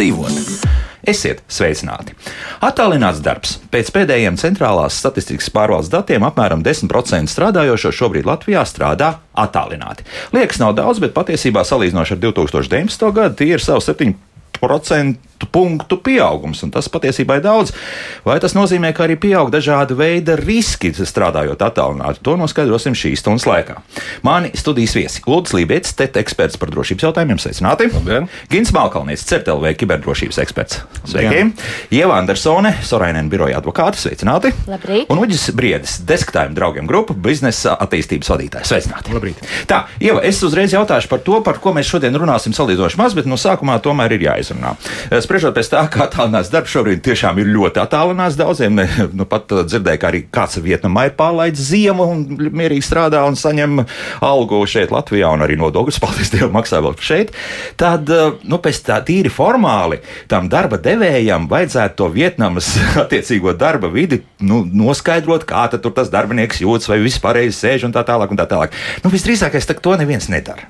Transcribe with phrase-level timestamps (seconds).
[0.00, 0.68] dzīvot.
[1.10, 2.14] Esiet sveicināti!
[2.64, 3.56] Attālināts darbs.
[3.72, 10.04] Pēc pēdējiem centrālās statistikas pārvaldes datiem apmēram 10% strādājošo šobrīd Latvijā strādā attālināti.
[10.36, 13.08] Liekas, nav daudz, bet patiesībā salīdzinoši ar 2019.
[13.16, 17.72] gadu tie ir savu 7% punktu pieaugums, un tas patiesībā ir daudz.
[18.26, 22.22] Vai tas nozīmē, ka arī pieaug dažāda veida riski strādājot attālināti?
[22.26, 23.78] To noskaidrosim šīs stundas laikā.
[24.26, 27.88] Mani studijas viesi- Lūdzu Lībijams, TET eksperts par drošības jautājumiem, sveicināti!
[27.94, 28.28] Labdien.
[28.50, 30.80] Gins Malkalnieks, CERTLV kiberdrošības eksperts.
[31.04, 31.52] Sveiki!
[31.90, 34.52] Ieva Andersone, Sorainen biroja advokāte, sveicināti!
[34.66, 35.06] Labrīt.
[35.10, 38.70] Un Uģis Briedis, desktime draugiem grupu biznesa attīstības vadītājs.
[38.72, 39.14] Sveicināti!
[39.14, 39.40] Labrīt.
[39.70, 43.28] Tā, Ieva, es uzreiz jautāšu par to, par ko mēs šodien runāsim salīdzinoši maz, bet
[43.30, 44.74] no sākumā tomēr ir jāizrunā.
[45.30, 48.80] Spriežot pēc tā, kā attālināts darbs šobrīd tiešām ir ļoti attālināts daudziem.
[49.14, 53.38] Nu, pat uh, dzirdēju, ka arī kāds Vietnamā ir pārlaidis ziemu un mierīgi strādā un
[53.38, 53.84] saņem
[54.26, 57.30] algu šeit Latvijā un arī nodokļus, paldies Dievam, maksā vēl šeit.
[57.78, 62.72] Tad, uh, nu, pēc tā tīri formāli tam darba devējam vajadzētu to Vietnamas
[63.04, 67.94] attiecīgo darba vidi nu, noskaidrot, kā tur tas darbinieks jūtas vai viss pareizi sēž un
[67.94, 68.34] tā tālāk.
[68.34, 68.74] Un tā tālāk.
[69.06, 70.66] Nu, visdrīzākais, ka to neviens nedara.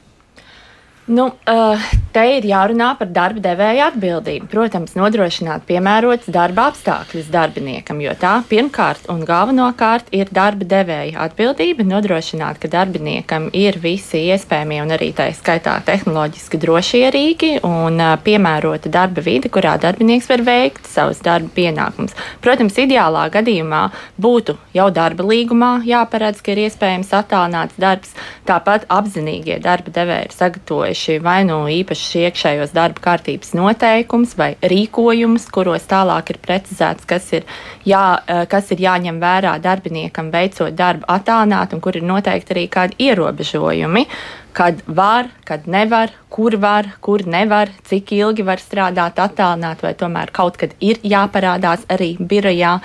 [1.11, 4.47] Nu, uh, te ir jārunā par darba devēja atbildību.
[4.53, 11.83] Protams, nodrošināt piemērots darba apstākļus darbiniekam, jo tā pirmkārt un galvenokārt ir darba devēja atbildība
[11.89, 18.15] nodrošināt, ka darbiniekam ir visi iespējamie un arī tā skaitā tehnoloģiski drošie rīki un uh,
[18.23, 22.15] piemērota darba vide, kurā darbinieks var veikt savus darba pienākumus.
[22.39, 23.83] Protams, ideālā gadījumā
[24.15, 28.15] būtu jau darba līgumā jāparedz, ka ir iespējams attālināts darbs.
[28.47, 34.57] Tāpat apzinīgie darba devēji ir sagatavojuši tieši vai nu īpaši iekšējos darba kārtības noteikums vai
[34.61, 37.45] rīkojums, kuros tālāk ir precizēts, kas ir,
[37.85, 42.69] jā, eh, kas ir jāņem vērā darbiniekam veicot darbu attālināt un kur ir noteikti arī
[42.69, 44.07] kādi ierobežojumi
[44.53, 50.33] kad var, kad nevar, kur var, kur nevar, cik ilgi var strādāt attālināt, vai tomēr
[50.33, 52.81] kaut kad ir jāparādās arī birojā.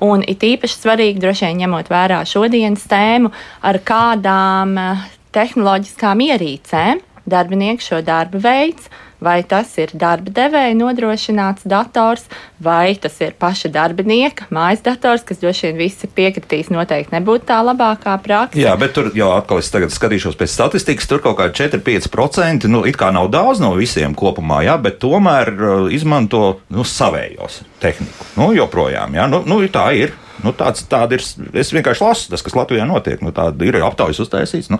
[0.00, 3.30] Un it īpaši svarīgi, droši vien ņemot vērā šodienas tēmu,
[3.62, 11.66] ar kādām eh, tehnoloģiskām ierīcēm darbinieks šo darbu veids, vai tas ir darba devēja nodrošināts
[11.68, 12.24] dators,
[12.60, 17.60] vai tas ir paša darbinieka mājas dators, kas droši vien visi piekritīs, noteikti nebūtu tā
[17.64, 18.60] labākā praksa.
[18.60, 22.98] Jā, bet tur jau atkal es skatīšos pēc statistikas, tur kaut kādi 4-5%, nu, it
[23.00, 28.32] kā nav daudz no visiem kopumā, jā, bet tomēr uh, izmanto nu, savējos tehniku.
[28.40, 30.16] Nu, joprojām, jā, nu, nu tā ir.
[30.40, 31.24] Nu, tāds, tāda ir.
[31.60, 33.20] Es vienkārši lasu tas, kas Latvijā notiek.
[33.20, 34.70] Nu, tāda ir aptaujas uztaisīts.
[34.72, 34.78] Nu,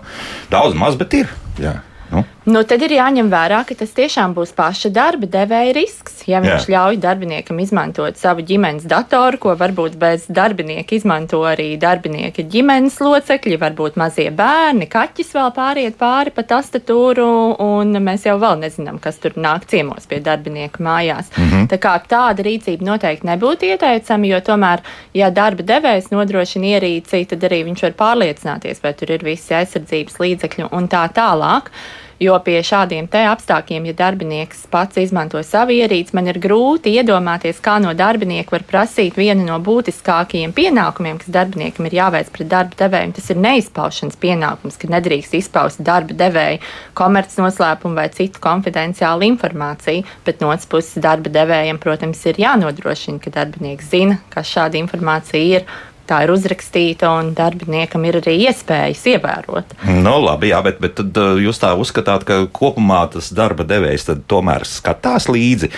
[0.48, 1.28] daudz maz, bet ir.
[1.60, 1.74] Jā.
[2.10, 2.24] Nu.
[2.48, 6.22] Nu, tad ir jāņem vērā, ka tas tiešām būs paša darba devēja risks.
[6.28, 6.72] Ja viņš Jā.
[6.72, 13.60] ļauj darbiniekam izmantot savu ģimenes datoru, ko varbūt bez darbinieka izmanto arī darbinieka ģimenes locekļi,
[13.60, 17.28] varbūt mazie bērni, kaķis vēl pāriet pāri pa tastatūru,
[17.60, 21.28] un mēs jau vēl nezinām, kas tur nāk ciemos pie darbinieka mājās.
[21.36, 21.68] Mm -hmm.
[21.68, 24.80] Tā kā tāda rīcība noteikti nebūtu ieteicama, jo tomēr,
[25.14, 30.20] ja darba devējs nodrošina ierīci, tad arī viņš var pārliecināties, vai tur ir visi aizsardzības
[30.20, 31.70] līdzekļi un tā tālāk.
[32.20, 37.62] Jo pie šādiem te apstākļiem, ja darbinieks pats izmanto savu ierīci, man ir grūti iedomāties,
[37.64, 42.76] kā no darbinieka var prasīt vienu no būtiskākajiem pienākumiem, kas darbiniekam ir jāveic pret darba
[42.82, 43.14] devēju.
[43.16, 46.60] Tas ir neizpaušanas pienākums, ka nedrīkst izpaust darba devēju
[47.00, 53.32] komercnoslēpumu vai citu konfidenciālu informāciju, bet no otras puses darba devējiem, protams, ir jānodrošina, ka
[53.40, 55.72] darbinieks zina, kas šāda informācija ir
[56.10, 59.76] tā ir uzrakstīta, un darbiniekam ir arī iespējas ievērot.
[59.88, 64.10] Nu, labi, jā, bet, bet tad uh, jūs tā uzskatāt, ka kopumā tas darba devējs
[64.30, 65.70] tomēr skatās līdzi,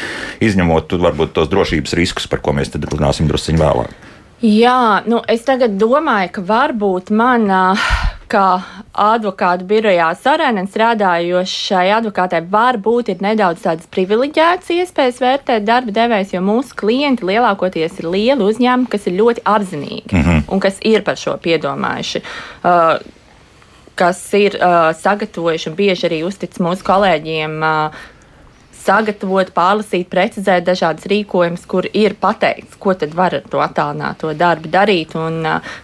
[0.44, 4.10] izņemot varbūt tos drošības riskus, par ko mēs runāsim drusciņ vēlāk.
[4.42, 7.76] Jā, nu es tagad domāju, ka varbūt mana
[8.32, 8.46] kā
[8.92, 16.42] advokātu birojā Sarēnam strādājošai advokātei var būt nedaudz tādas privileģētas iespējas vērtēt darba devējs, jo
[16.44, 20.46] mūsu klienti lielākoties ir lieli uzņēmumi, kas ir ļoti apzinīgi mm -hmm.
[20.48, 22.22] un kas ir par šo piedomājuši.
[22.62, 22.96] Uh,
[23.94, 28.02] kas ir uh, sagatavojuši un bieži arī uztic mūsu kolēģiem uh,
[28.82, 34.72] sagatavot, pārlasīt, precizēt dažādas rīkojumus, kur ir pateikts, ko tad var ar to attālināto darbu
[34.72, 35.40] darīt un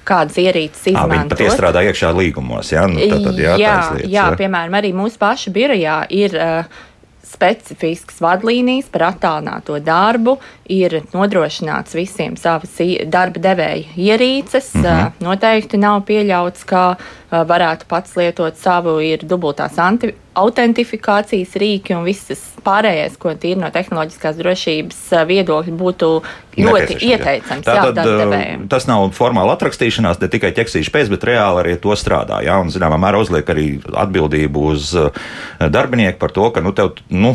[0.08, 1.14] kādas ierīces izmantot.
[1.14, 2.86] Viņi pat iestrādā iekšā līgumos, jā?
[2.90, 6.84] Nu, tad, tad jā, jā, lietas, jā, piemēram, arī mūsu paša birojā ir uh,
[7.28, 10.38] specifiskas vadlīnijas par attālināto darbu,
[10.72, 14.74] ir nodrošināts visiem savas darba devēja ierīces.
[14.74, 15.12] Mm -hmm.
[15.20, 16.96] Noteikti nav pieļauts, ka
[17.30, 22.30] varētu pats lietot savu, ir dubultās anti autentifikācijas rīki un viss
[22.64, 26.10] pārējais, ko tīri no tehnoloģiskās drošības viedokļa būtu
[26.58, 27.66] ļoti ieteicams.
[27.68, 27.84] Jā.
[27.88, 32.40] Tātad, jā, tas nav formāli atrakstīšanās, ne tikai ķeksīšu pēc, bet reāli arī to strādā.
[32.46, 33.68] Jā, un zināmā mērā uzliek arī
[34.06, 34.94] atbildību uz
[35.58, 37.34] darbinieku par to, ka nu, tev, nu,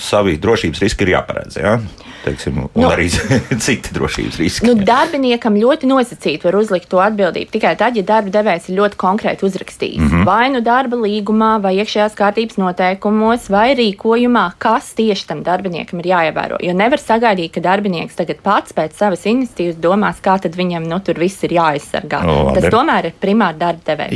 [0.00, 1.60] savi drošības riski ir jāparedz.
[1.60, 1.78] Ja?
[2.20, 3.06] Teiksim, un nu, arī
[3.64, 4.66] citi drošības riski.
[4.68, 8.98] Nu, darbiniekam ļoti nosacīti var uzlikt to atbildību tikai tad, ja darba devējs ir ļoti
[9.00, 10.00] konkrēti uzrakstījis.
[10.02, 10.26] Mm -hmm.
[10.28, 16.10] Vai nu darba līgumā, vai iekšējās kārtības noteikumos, vai rīkojumā, kas tieši tam darbiniekam ir
[16.12, 16.60] jāievēro.
[16.60, 21.00] Jo nevar sagaidīt, ka darbinieks tagad pats pēc savas iniciatīvas domās, kā tad viņam nu,
[21.00, 22.24] tur viss ir jāaizsargā.
[22.26, 24.12] O, Tas tomēr ir primāri darba devēja.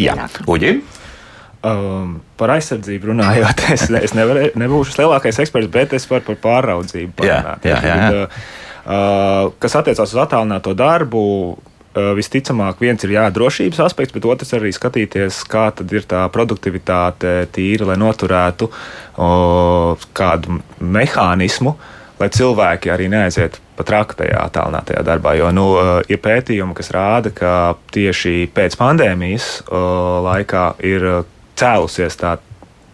[1.65, 7.15] Um, par aizsardzību runājot, es, es nevar, nebūšu lielākais eksperts, bet es varu par pāraudzību
[7.17, 7.65] parunāt.
[7.65, 8.09] Jā, jā, jā.
[8.11, 8.35] Tad,
[8.85, 11.25] uh, kas attiecās uz attālināto darbu,
[11.55, 17.35] uh, visticamāk, viens ir jā, drošības aspekts, bet otrs arī skatīties, kā ir tā produktivitāte
[17.55, 21.79] tīri, lai noturētu uh, kādu mehānismu,
[22.21, 25.33] lai cilvēki arī neaizietu pat raktajā attālinātajā darbā.
[25.41, 27.53] Jo nu, uh, ir pētījumi, kas rāda, ka
[27.95, 31.31] tieši pēc pandēmijas uh, laikā ir uh,
[31.61, 32.37] cēlusies tā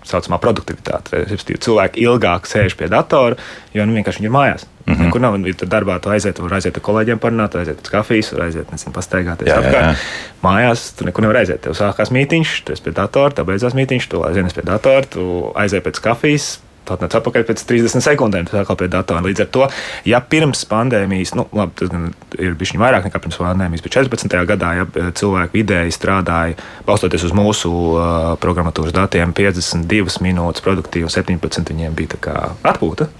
[0.06, 1.24] saucamā produktivitāte.
[1.28, 3.36] Respektīvi, cilvēki ilgāk sēž pie datora,
[3.76, 4.66] jo nu, vienkārši viņi ir mājās.
[4.86, 5.10] Mm -hmm.
[5.12, 8.46] Kur nav ja darbā, tu aiziet, var aiziet ar kolēģiem parunāt, aiziet uz kafijas, var
[8.46, 9.48] aiziet, nezinu, pastaigāties.
[9.48, 9.94] Jā, jā, jā.
[10.42, 11.60] Mājās tu nekur nevar aiziet.
[11.60, 15.52] Tev sākās mītīņš, tu esi pie datora, tā beidzās mītīņš, tu aizies pie datora, tu
[15.54, 16.58] aizies pēc kafijas
[16.94, 19.22] atnāc atpakaļ pēc 30 sekundēm, tas atkal pie datora.
[19.24, 19.68] Līdz ar to,
[20.08, 24.36] ja pirms pandēmijas, nu, labi, tas ir bijis vairāk nekā pirms pandēmijas, bet 14.
[24.50, 24.88] gadā, ja
[25.20, 26.58] cilvēki vidēji strādāja,
[26.88, 33.10] balstoties uz mūsu uh, programmatūras datiem, 52 minūtes produktīvi, 17 viņiem bija atpūta,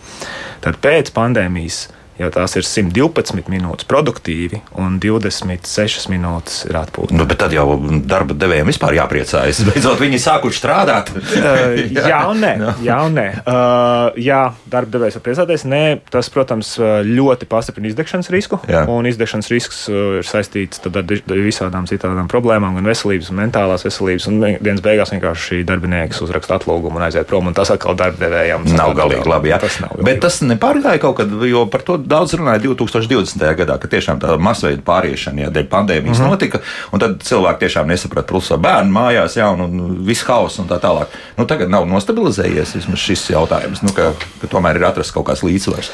[0.65, 1.87] tad pēc pandēmijas
[2.21, 7.17] jo tās ir 112 minūtes produktīvi un 26 minūtes ir atpūta.
[7.17, 7.67] Nu, bet tad jau
[8.09, 9.63] darba devējiem vispār jāpriecājas.
[9.71, 11.13] Beidzot, viņi sākuši strādāt.
[11.17, 12.55] uh, jā, un nē.
[12.61, 12.75] No.
[12.85, 13.25] Jā, un nē.
[13.49, 15.63] Uh, jā, darba devējs var priecāties.
[15.71, 15.83] Nē,
[16.13, 16.75] tas, protams,
[17.07, 18.59] ļoti pastiprina izdegšanas risku.
[18.69, 18.83] Jā.
[18.91, 21.07] Un izdegšanas risks ir saistīts ar
[21.41, 24.29] visādām citām problēmām, gan veselības, gan mentālās veselības.
[24.31, 27.49] Un dienas beigās vienkārši darbinieks uzraksta atlūgumu un aiziet prom.
[27.49, 29.53] Un tas atkal darba devējiem nav galīgi labi.
[29.55, 29.61] Jā.
[29.63, 30.09] Tas nav galīgi.
[30.11, 33.45] Bet tas nepārgāja kaut kad, jo par to daudz runāja 2020.
[33.61, 36.35] gadā, ka tiešām tā masveida pāriešana, ja dēļ pandēmijas mm -hmm.
[36.35, 36.61] notika,
[36.93, 40.81] un tad cilvēki tiešām nesaprata, plus bērnu mājās, jā, un, un viss hauss un tā
[40.83, 41.13] tālāk.
[41.39, 45.91] Nu, tagad nav nostabilizējies šis jautājums, nu, ka, ka tomēr ir atrasts kaut kāds līdzsvars.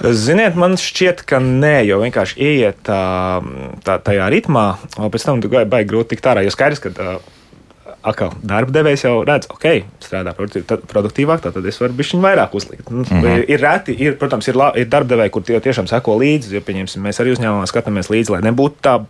[0.00, 3.02] Ziniet, man šķiet, ka nē, jo vienkārši ieiet tā,
[3.84, 7.20] tā, tajā ritmā, un pēc tam tu baigi grūti tikt ārā, jo skaidrs, ka
[8.06, 9.66] atkal darba devējs jau redz, ok,
[10.02, 12.90] strādā produktīvāk, tad es varu bišķiņu vairāk uzlikt.
[12.90, 13.44] Mm -hmm.
[13.48, 17.02] Ir reti, ir, protams, ir, ir darba devēji, kur tie tiešām seko līdzi, jo, pieņemsim,
[17.02, 19.00] mēs arī uzņēmumā skatāmies līdzi, lai nebūtu tā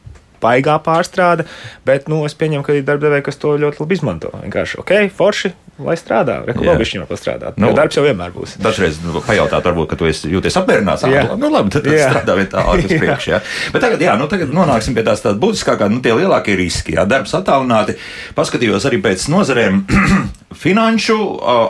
[0.40, 1.44] baigā pārstrāde,
[1.84, 4.32] bet nu, es pieņemu, ka ir darbdevēji, kas to ļoti labi izmanto.
[4.42, 5.52] Vienkārši, ok, forši,
[5.86, 6.40] lai strādā.
[6.48, 7.60] Rekomendāciju viņam pastrādāt.
[7.60, 8.56] Nu, darbs jau vienmēr būs.
[8.62, 11.06] Dažreiz nu, pajautāt, varbūt, ka tu jūties apmierināts.
[11.10, 12.64] Jā, nu, labi, tad, tad strādā vien tā
[13.02, 13.32] priekšu.
[13.34, 13.40] Jā.
[13.74, 16.98] Bet tagad, jā, nu, tagad nonāksim pie tās tādas būtiskākās, nu, tie lielākie riski.
[16.98, 17.96] Jā, darbs attālināti.
[18.38, 19.84] Paskatījos arī pēc nozarēm.
[20.60, 21.16] finanšu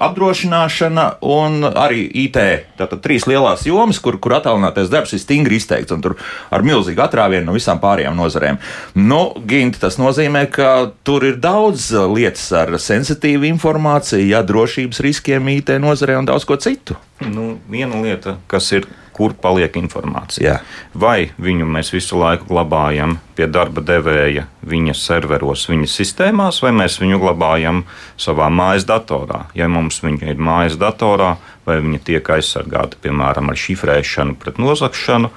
[0.01, 2.39] apdrošināšana un arī IT.
[2.81, 6.17] Tātad trīs lielās jomas, kur, kur attālinātais darbs ir stingri izteikts un tur
[6.51, 8.61] ar milzīgu atrāvienu no visām pārējām nozarēm.
[8.97, 15.49] Nu, Ginti, tas nozīmē, ka tur ir daudz lietas ar sensitīvu informāciju, ja drošības riskiem
[15.57, 16.97] IT nozarē un daudz ko citu.
[17.21, 20.55] Nu, viena lieta, kas ir kur paliek informācija.
[20.55, 20.59] Jā.
[20.95, 26.99] Vai viņu mēs visu laiku glabājam pie darba devēja, viņa serveros, viņa sistēmās, vai mēs
[27.01, 27.87] viņu glabājam
[28.21, 29.47] savā mājas datorā.
[29.57, 35.31] Ja mums viņa ir mājas datorā, vai viņa tiek aizsargāta piemēram ar šifrēšanu pret nozagšanu,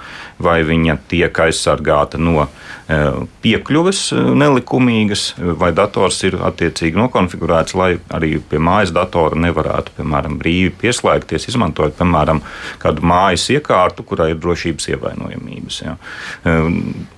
[0.43, 2.99] vai viņa tiek aizsargāta no e,
[3.45, 5.25] piekļuves e, nelikumīgas,
[5.61, 11.95] vai dators ir attiecīgi nokonfigurēts, lai arī pie mājas datora nevarētu, piemēram, brīvi pieslēgties, izmantojot,
[12.01, 12.43] piemēram,
[12.83, 15.83] kādu mājas iekārtu, kurai ir drošības ievainojamības.
[15.87, 15.99] Ja.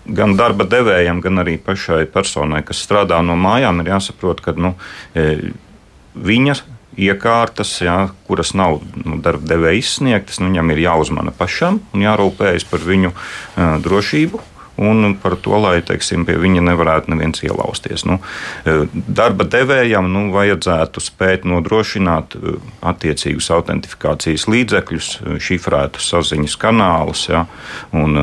[0.06, 4.54] E, gan darba devējam, gan arī pašai personai, kas strādā no mājām, ir jāsaprot, ka
[4.58, 4.76] nu,
[6.16, 6.56] viņa
[6.96, 7.98] iekārtas, jā,
[8.28, 13.12] kuras nav nu, darba devēja izsniegtas, nu, viņam ir jāuzmana pašam un jārūpējas par viņu
[13.12, 14.42] uh, drošību
[14.78, 18.04] un par to, lai teiksim, pie viņa nevarētu neviens ielausties.
[18.08, 18.18] Nu,
[18.68, 22.56] e, darba devējam nu, vajadzētu spēt nodrošināt e,
[22.86, 27.46] attiecīgus autentifikācijas līdzekļus, e, šifrētus saziņas kanālus ja,
[27.96, 28.18] un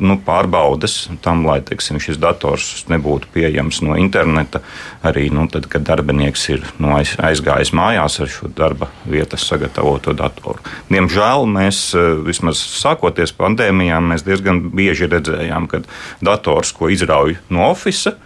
[0.00, 4.64] nu, pārbaudes tam, lai teiksim, šis dators nebūtu pieejams no interneta.
[5.04, 10.14] Arī nu, tad, kad darbinieks ir nu, aiz, aizgājis mājās ar šo darba vietas sagatavoto
[10.16, 10.60] datoru.
[10.92, 11.82] Diemžēl mēs
[12.24, 15.82] vismaz sākoties pandēmijām, mēs diezgan bieži redzējām, ka
[16.24, 18.18] dators, ko izrauj no oficiāla,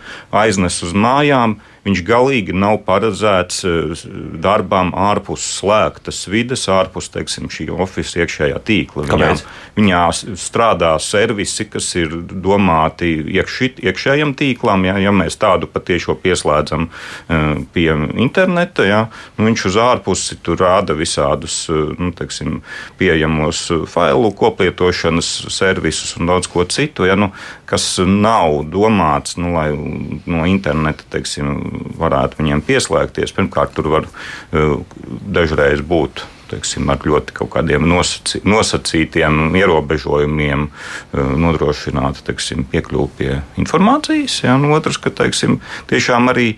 [0.45, 3.65] aiznes uz mājām viņš galīgi nav paredzēts
[4.45, 9.07] darbām ārpus slēgtas vides, ārpus teiksim, šī oficiāla iekšējā tīkla.
[9.11, 9.31] Viņā,
[9.77, 10.03] viņā
[10.41, 14.87] strādā servisi, kas ir domāti iekši, iekšējam tīklam.
[14.89, 16.89] Ja, ja mēs tādu patiešo pieslēdzam
[17.75, 17.89] pie
[18.23, 19.01] interneta, ja,
[19.37, 22.63] nu, viņš uz ārpusi tur rāda visādus nu, teiksim,
[23.01, 27.33] pieejamos failu koplietošanas servisus un daudz ko citu, ja, nu,
[27.69, 31.53] kas nav domāts, nu, lai no interneta teiksim,
[31.99, 33.35] varētu viņiem pieslēgties.
[33.37, 34.09] Pirmkārt, tur var
[34.53, 40.69] dažreiz būt teiksim, ar ļoti kaut kādiem nosacī, nosacītiem ierobežojumiem
[41.15, 44.43] nodrošināt teiksim, piekļuvi pie informācijas.
[44.45, 44.59] Ja?
[44.59, 45.59] Un otrs, ka teiksim,
[45.91, 46.55] tiešām arī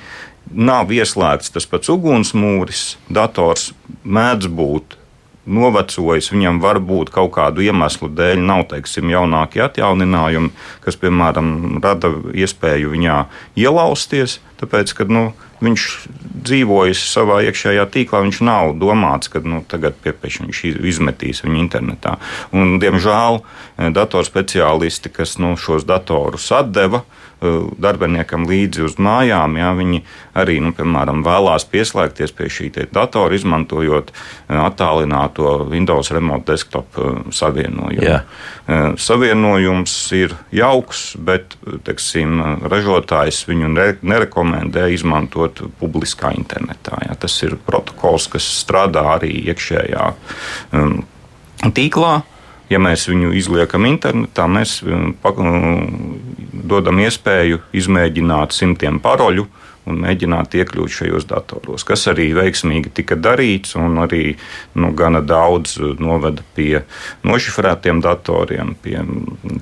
[0.51, 3.73] nav ieslēgts tas pats ugunsmūris, dators
[4.05, 4.99] mēdz būt
[5.47, 10.51] novecojis, viņam var būt kaut kādu iemeslu dēļ, nav teiksim, jaunākie atjauninājumi,
[10.83, 13.21] kas, piemēram, rada iespēju viņā
[13.63, 14.41] ielausties.
[14.61, 15.27] Tāpēc, kad nu,
[15.65, 15.85] viņš
[16.47, 22.17] dzīvojas savā iekšējā tīklā, viņš nav domāts, ka nu, tagad piepieši viņš izmetīs viņu internetā.
[22.57, 23.43] Un, diemžēl
[23.97, 29.59] datorspeciālisti, kas nu, šos datorus atdeva, Uh, darbiniekam līdzi uz mājām.
[29.61, 30.01] Jā, viņi
[30.39, 37.19] arī, nu, piemēram, vēlās pieslēgties pie šī datora, izmantojot uh, attālināto Windows Remote Desktop uh,
[37.31, 38.05] savienojumu.
[38.07, 38.23] Jā.
[38.99, 41.55] Savienojums ir jauks, bet
[41.87, 43.69] teksim, ražotājs viņu
[44.03, 46.99] nerekomendē izmantot publiskā internetā.
[47.07, 47.15] Jā.
[47.27, 50.09] Tas ir protokols, kas strādā arī iekšējā
[50.75, 51.05] um,
[51.77, 52.17] tīklā
[52.71, 56.17] ja mēs viņu izliekam internetā, mēs um, um,
[56.69, 59.47] dodam iespēju izmēģināt simtiem paroļu
[59.87, 64.35] un mēģināt iekļūt šajos datoros, kas arī veiksmīgi tika darīts un arī
[64.75, 66.83] nu, gana daudz noveda pie
[67.27, 68.99] nošifrētiem datoriem, pie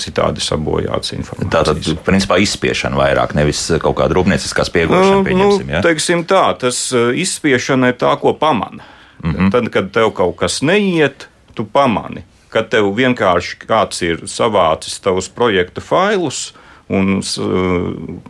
[0.01, 1.53] citādi sabojātas informācijas.
[1.53, 5.23] Tā tad, principā, izspiešana vairāk, nevis kaut kāda rūpnieciskā spiegošana.
[5.29, 5.85] Nu, nu, ja?
[5.85, 8.85] Teiksim tā, tas uh, izspiešana ir tā, ko pamana.
[9.21, 9.53] Mm -hmm.
[9.53, 15.29] Tad, kad tev kaut kas neiet, tu pamani ka tev vienkārši kāds ir savācis tavus
[15.29, 16.53] projekta failus
[16.89, 17.21] un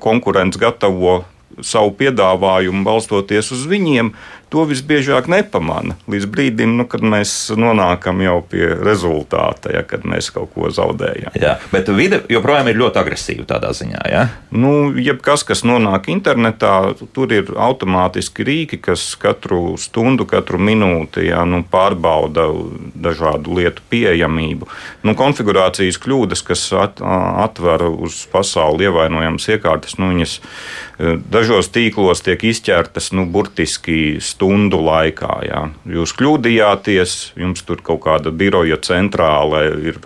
[0.03, 1.23] konkurents gatavo
[1.63, 4.13] savu piedāvājumu balstoties uz viņiem,
[4.55, 10.31] to visbiežāk nepamana līdz brīdim, nu, kad mēs nonākam jau pie rezultāta, ja, kad mēs
[10.35, 11.35] kaut ko zaudējam.
[11.39, 14.05] Jā, bet vide joprojām ir ļoti agresīva tādā ziņā.
[14.13, 14.23] Ja?
[14.55, 21.43] Nu, jebkas, kas nonāk internetā, tur ir automātiski rīki, kas katru stundu, katru minūti ja,
[21.49, 22.47] nu, pārbauda
[22.95, 24.71] dažādu lietu pieejamību.
[25.03, 32.23] Nu, konfigurācijas kļūdas, kas at, atver uz pasauli ievainojamas iekārtas, nu, viņas e, dažos tīklos
[32.23, 35.39] tiek izķertas nu, burtiski stundu stundu laikā.
[35.49, 35.61] Jā.
[35.89, 39.99] Jūs kļūdījāties, jums tur kaut kāda biroja centrāle ir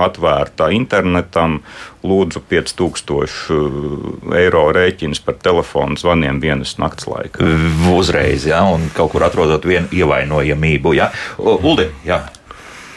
[0.00, 1.60] atvērta internetam,
[2.02, 7.44] lūdzu 5000 uh, eiro rēķins par telefonu zvaniem vienas nakts laikā.
[7.92, 10.96] Uzreiz, jā, un kaut kur atrodot vienu ievainojamību.
[10.96, 11.12] Jā.
[11.38, 12.22] Uldi, jā.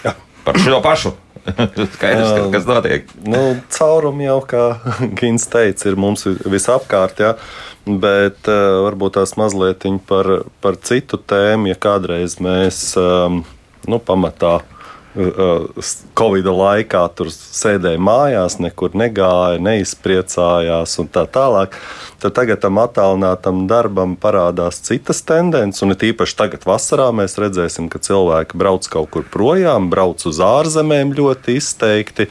[0.05, 0.15] Jā.
[0.47, 1.15] Par šo pašu.
[1.95, 3.09] Skaidrs, ka, kas notiek.
[3.27, 3.41] Nu,
[3.73, 4.65] caurumi jau, kā
[5.19, 7.21] Gins teica, ir mums visapkārt.
[7.21, 7.33] Ja?
[7.85, 13.43] Bet uh, varbūt tās mazliet par, par citu tēmu, ja kādreiz mēs um,
[13.85, 14.57] nu, pamatā
[15.15, 21.77] Covid laikā tur sēdēja mājās, nekur negāja, neizpriecājās un tā tālāk.
[22.19, 27.87] Tad tagad tam attālinātam darbam parādās citas tendences, un it īpaši tagad vasarā mēs redzēsim,
[27.91, 32.27] ka cilvēki brauc kaut kur projām, brauc uz ārzemēm ļoti izteikti,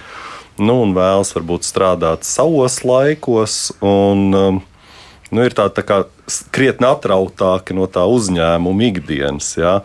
[0.60, 3.72] nu, un vēlas varbūt strādāt savos laikos.
[3.80, 4.60] Un, um,
[5.32, 6.04] nu, ir tā, tā kā
[6.52, 9.54] krietni atrautāki no tā uzņēmuma ikdienas.
[9.56, 9.78] Ja?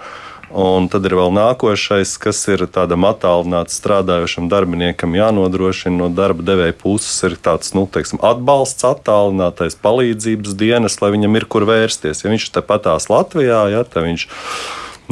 [0.49, 6.73] Un tad ir vēl nākošais, kas ir tādam attālināti strādājošam darbiniekam jānodrošina no darba devēja
[6.79, 12.23] puses, ir tāds nu, teiksim, atbalsts, attālinātais palīdzības dienas, lai viņam ir kur vērsties.
[12.25, 14.25] Ja viņš ir tepatās Latvijā, ja, tad viņš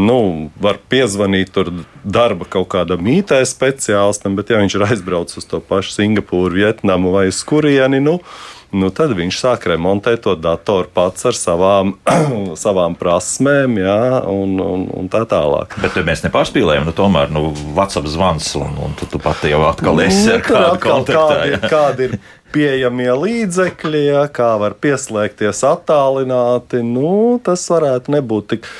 [0.01, 1.69] nu, var piezvanīt tur
[2.01, 7.13] darba kaut kādam IT speciālistam, bet ja viņš ir aizbraucis uz to pašu Singapūru, Vietnamu
[7.13, 8.19] vai uz kurieni, nu,
[8.75, 11.93] Nu, tad viņš sāk remontēt to datoru pats ar savām,
[12.63, 15.77] savām prasmēm, jā, un, un, un tā tālāk.
[15.83, 17.45] Bet mēs nepārspīlējam, nu, tomēr nu,
[17.77, 21.39] WhatsApp zvans, un, un tu, tu pati jau atkal esi nu, ar kādu kontaktā.
[21.47, 22.19] Kādi, kādi ir
[22.51, 28.71] pieejamie līdzekļi, ja, kā var pieslēgties attālināti, nu, tas varētu nebūt tik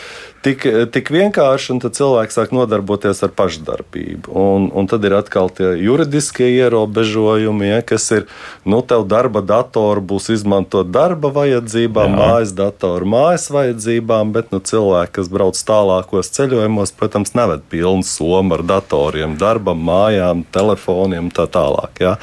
[0.46, 0.64] tik,
[0.94, 4.32] tik vienkārši, un tad cilvēks sāk nodarboties ar pašdarbību.
[4.38, 8.28] Un, un tad ir atkal tie juridiskie ierobežojumi, ja, kas ir,
[8.68, 12.18] nu, tev darba datoru būs izmantot darba vajadzībām, Jā.
[12.18, 18.58] mājas datoru mājas vajadzībām, bet nu, cilvēki, kas brauc tālākos ceļojumos, protams, neved pilnu somu
[18.58, 22.02] ar datoriem, darbam, mājām, telefoniem un tā tālāk.
[22.04, 22.16] Ja.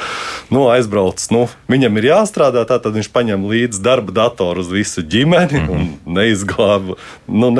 [0.52, 5.02] Nu, aizbrauc, nu, viņam ir jāstrādā, tā tad viņš paņem līdzi darba datoru uz visu
[5.02, 5.75] ģimeni mm -hmm.
[5.75, 6.97] un neizglāba,
[7.28, 7.50] nu,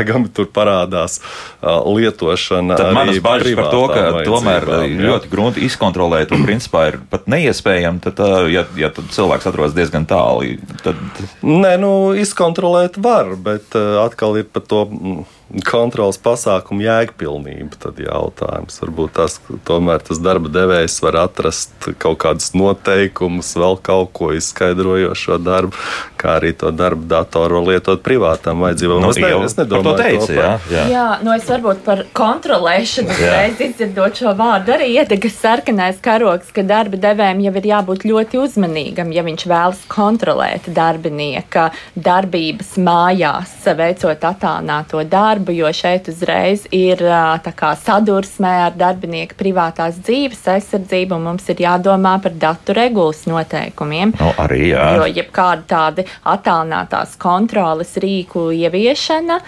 [0.00, 1.20] neizbēgami tur parādās
[1.62, 2.76] lietošana.
[2.76, 4.86] Tad manas bažas par to, ka tomēr jā.
[5.00, 10.06] ļoti grūti izkontrolēt un principā ir pat neiespējami, tad, ja, ja tad cilvēks atrodas diezgan
[10.08, 10.96] tālu, tad.
[11.42, 14.86] Nē, nu, izkontrolēt var, bet atkal ir par to.
[14.90, 15.28] Mm,
[15.66, 17.78] kontrols pasākumu jēgpilnība.
[17.82, 24.12] Tad jautājums varbūt tas, tomēr tas darba devējs var atrast kaut kādus noteikumus, vēl kaut
[24.16, 25.74] ko izskaidrojošo darbu,
[26.20, 29.00] kā arī to darbu datoru lietot privātām vajadzībām.
[29.02, 30.84] Nu, es, ne, es nedomāju, to teicu, jā, jā.
[30.92, 36.64] jā, nu es varbūt par kontrolēšanu reiz izdzirdot šo vārdu arī iedegas sarkanais karoks, ka
[36.66, 44.28] darba devējiem jau ir jābūt ļoti uzmanīgam, ja viņš vēlas kontrolēt darbinieka darbības mājās, veicot
[44.30, 51.48] attālināto darbu jo šeit uzreiz ir kā, sadursmē ar darbinieku privātās dzīves aizsardzību, un mums
[51.52, 54.14] ir jādomā par datu regulas noteikumiem.
[54.18, 54.86] No, nu, arī, jā.
[54.98, 59.40] jo jebkāda tāda attālinātās kontroles rīku ieviešana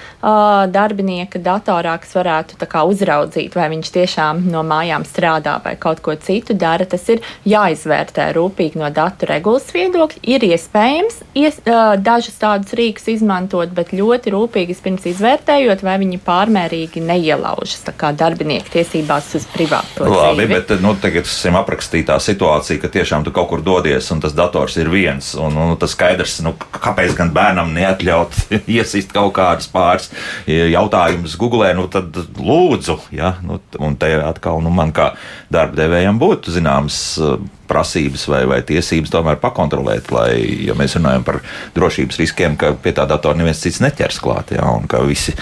[0.73, 2.59] darbinieka datorā, kas varētu
[2.93, 8.31] uzraudzīt, vai viņš tiešām no mājām strādā vai kaut ko citu dara, tas ir jāizvērtē
[8.37, 10.23] rūpīgi no datu regulas viedokļa.
[10.23, 11.61] Ir iespējams ies,
[12.03, 17.87] dažus tādus rīkus izmantot, bet ļoti rūpīgi pirms izvērtējot, vai viņi pārmērīgi neielaužas
[18.19, 20.55] darbinieku tiesībās uz privāto Labi, dzīvi.
[20.55, 24.77] bet nu, tagad esam aprakstītā situācija, ka tiešām tu kaut kur dodies un tas dators
[24.81, 25.33] ir viens.
[25.39, 26.52] Un, un tas skaidrs, nu,
[26.83, 28.37] kāpēc gan bērnam neatļaut
[28.77, 30.11] iesist kaut kādus pāris
[30.47, 35.13] jautājumus Google, nu tad lūdzu, ja, nu, un te atkal nu, man kā
[35.53, 37.01] darba devējam būtu zināms
[37.73, 40.33] prasības vai, vai tiesības tomēr pakontrolēt, lai,
[40.67, 41.41] ja mēs runājam par
[41.77, 45.35] drošības riskiem, ka pie tā datora neviens cits neķers klāt, ja, un ka visi,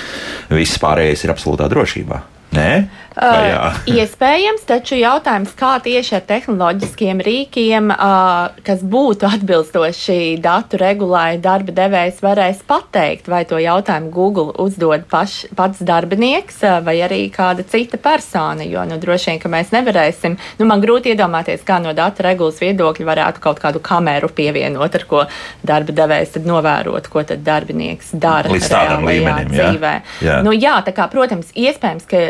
[0.52, 2.21] viss pārējais ir absolūtā drošībā.
[2.50, 2.71] Nē?
[3.17, 11.40] Uh, iespējams, taču jautājums, kā tieši ar tehnoloģiskiem rīkiem, uh, kas būtu atbilstoši datu regulai,
[11.43, 17.25] darba devējs varēs pateikt, vai to jautājumu Google uzdod paš, pats darbinieks uh, vai arī
[17.35, 18.67] kāda cita persona.
[18.67, 22.61] Jo nu, droši vien, ka mēs nevarēsim, nu, man grūti iedomāties, kā no datu regulas
[22.63, 25.25] viedokļa varētu kaut kādu kameru pievienot, ar ko
[25.67, 28.52] darba devējs tad novērot, ko tad darbinieks dara.
[28.54, 29.97] Līdz tādam līmenim, dzīvē.
[30.23, 30.30] Jā.
[30.30, 30.39] Jā.
[30.47, 32.23] Nu, jā, tā kā, protams, iespējams, ka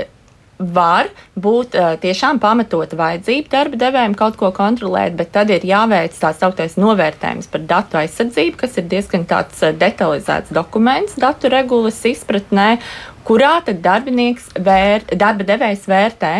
[0.61, 1.09] var
[1.40, 6.35] būt uh, tiešām pamatota vajadzība darba devējiem kaut ko kontrolēt, bet tad ir jāveic tā
[6.37, 12.75] sauktais novērtējums par datu aizsardzību, kas ir diezgan tāds uh, detalizēts dokuments datu regulas izpratnē,
[13.25, 16.35] kurā tad darbinieks vēr, darba devējs vērtē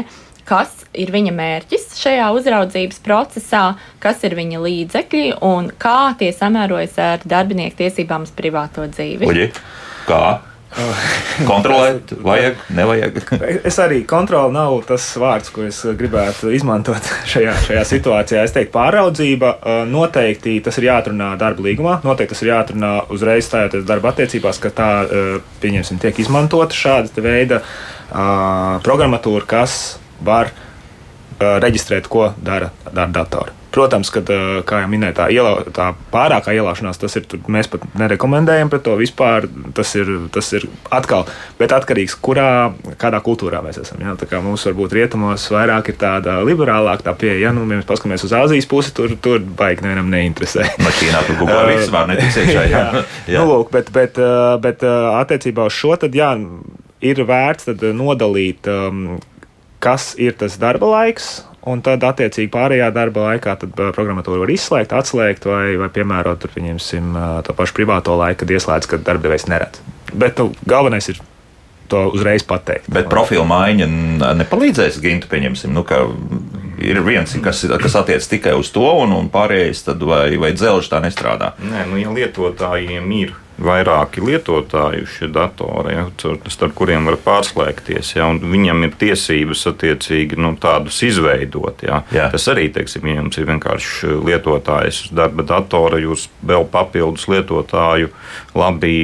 [0.51, 3.65] kas ir viņa mērķis šajā uzraudzības procesā,
[4.03, 9.31] kas ir viņa līdzekļi un kā tie samērojas ar darbinieku tiesībām uz privāto dzīvi.
[9.31, 9.51] Uļi,
[10.09, 10.25] kā?
[11.51, 13.19] Kontrolēt, vajag, nevajag.
[13.69, 18.45] es arī kontroli nav tas vārds, ko es gribētu izmantot šajā, šajā situācijā.
[18.47, 19.55] Es teiktu, pāraudzība
[19.91, 24.75] noteikti tas ir jāatrunā darba līgumā, noteikti tas ir jāatrunā uzreiz stājoties darba attiecībās, ka
[24.75, 24.91] tā,
[25.63, 27.63] pieņemsim, tiek izmantota šāda veida
[28.87, 29.79] programmatūra, kas
[30.25, 30.53] var
[31.41, 33.60] reģistrēt, ko dara ar datoru.
[33.71, 34.21] Protams, ka,
[34.67, 38.97] kā jau minēju, tā, ielau, tā pārākā ielaušanās, tas ir, mēs pat nerekomendējam pret to
[38.99, 39.47] vispār.
[39.77, 41.29] Tas ir, tas ir atkal,
[41.61, 42.49] bet atkarīgs, kurā,
[43.01, 44.03] kādā kultūrā mēs esam.
[44.03, 44.17] Ja?
[44.43, 47.39] Mums varbūt rietumos vairāk ir tāda liberālāka tā pieeja.
[47.47, 50.67] Ja nu, mēs paskatāmies uz Āzijas pusi, tur, tur baigi nevienam neinteresē.
[50.81, 52.63] No Ķīnā tur kā vispār netiks iekšā.
[52.65, 53.03] Jā, jā.
[53.31, 53.43] jā.
[53.43, 54.19] Nu, lūk, bet, bet,
[54.65, 56.33] bet attiecībā uz šo tad, jā,
[57.05, 59.21] ir vērts nodalīt, um,
[59.81, 61.31] kas ir tas darba laiks
[61.69, 67.19] Un tad, attiecīgi, pārējā darba laikā programmatūru var izslēgt, atslēgt vai, vai piemērot tur, pieņemsim,
[67.45, 69.83] to pašu privāto laiku, kad ieslēdz, kad darbdevējs neredz.
[70.17, 71.21] Bet nu, galvenais ir
[71.91, 72.89] to uzreiz pateikt.
[72.93, 73.89] Bet profila maiņa
[74.41, 76.05] nepalīdzēs Gintu, pieņemsim, nu, ka
[76.81, 80.89] ir viens, kas, kas attiec tikai uz to, un, un pārējais tad vai, vai dzelžs
[80.93, 81.53] tā nestrādā.
[81.61, 86.07] Nē, nu, ja lietotājiem ir vairāki lietotāji šie datori, ja,
[86.51, 88.15] starp kuriem var pārslēgties.
[88.17, 91.85] Ja, viņam ir tiesības attiecīgi nu, tādus izveidot.
[91.87, 92.03] Ja.
[92.15, 92.31] Jā.
[92.33, 98.13] Tas arī, teiksim, ja jums ir vienkārši lietotājs uz darba datora, jūs vēl papildus lietotāju
[98.57, 98.97] labi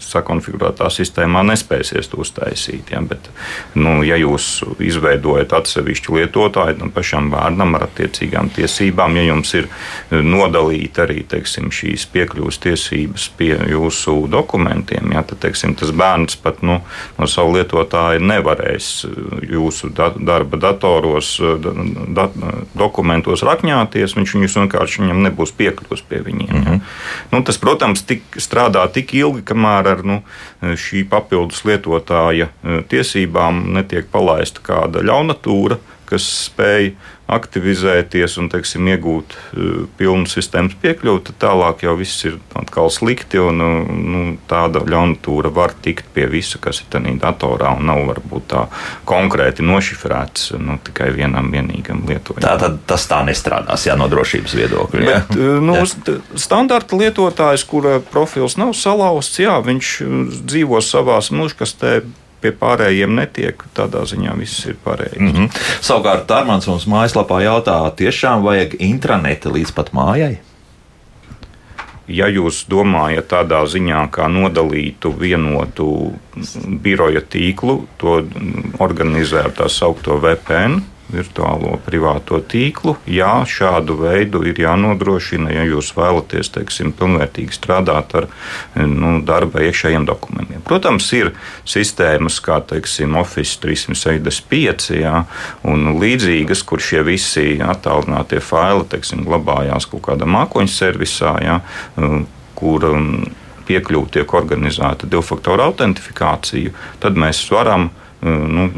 [0.00, 2.90] sakonfigurētā sistēmā nespēsiet to uztaisīt.
[2.92, 3.28] Ja, bet,
[3.74, 9.68] nu, ja jūs izveidojat atsevišķu lietotāju tam pašam vārnam ar attiecīgām tiesībām, ja jums ir
[10.10, 16.36] nodalīta arī teiksim, šīs piekļuves tiesības pie jūsu jūsu dokumentiem, ja, tad teiksim, tas bērns
[16.42, 16.80] pat nu,
[17.18, 19.06] no savu lietotāju nevarēs
[19.48, 21.38] jūsu da darba datoros,
[22.08, 22.28] da
[22.74, 24.16] dokumentos rakņāties.
[24.16, 26.52] Viņš viņus vienkārši viņam nebūs piekļuvis pie viņiem.
[26.52, 26.60] Ja.
[26.60, 26.80] Mm -hmm.
[27.32, 30.20] nu, tas, protams, tik, strādā tik ilgi, kamēr ar nu,
[30.62, 32.50] šī papildus lietotāja
[32.88, 36.92] tiesībām netiek palaista kāda ļaunatūra, kas spēj
[37.32, 43.40] aktivizēties un teiksim, iegūt uh, pilnu sistēmas piekļuvi, tad tālāk jau viss ir atkal slikti.
[43.42, 48.02] Un, uh, nu, tāda ļaunprātīga var tikt pie visa, kas ir tajā datorā, un nav
[48.08, 48.64] varbūt tā
[49.08, 52.46] konkrēti nošifrēts nu, tikai vienam vienīgam lietotājam.
[52.46, 55.02] Tā tad tas tā nestrādās, jā, no drošības viedokļa.
[55.02, 55.20] Jā.
[55.20, 56.18] Bet, uh, nu, jā.
[56.40, 59.94] Standarta lietotājs, kura profils nav salauzts, jā, viņš
[60.48, 62.00] dzīvo savā mūžkastē
[62.42, 63.62] pie pārējiem netiek.
[63.76, 65.20] Tādā ziņā viss ir pareizi.
[65.20, 65.60] Mm -hmm.
[65.80, 70.38] Savukārt, Armāns mums mājaslapā jautā, tiešām vajag intraneti līdz pat mājai?
[72.10, 76.12] Ja jūs domājat tādā ziņā, kā nodalītu vienotu
[76.82, 78.24] biroja tīklu, to
[78.78, 82.96] organizē ar tā saucamo VPN, virtuālo privāto tīklu.
[83.10, 88.28] Jā, šādu veidu ir jānodrošina, ja jūs vēlaties, teiksim, pilnvērtīgi strādāt ar
[88.78, 90.64] nu, darba iekšējiem dokumentiem.
[90.66, 91.32] Protams, ir
[91.68, 95.24] sistēmas kā, teiksim, Office 365 jā,
[95.68, 101.60] un līdzīgas, kur šie visi attālinātie faili, teiksim, glabājās kaut kādā mākoņu servisā, jā,
[102.58, 103.08] kur um,
[103.68, 106.72] piekļuve tiek organizēta divu faktoru autentifikāciju,
[107.02, 107.90] tad mēs varam
[108.22, 108.68] nu,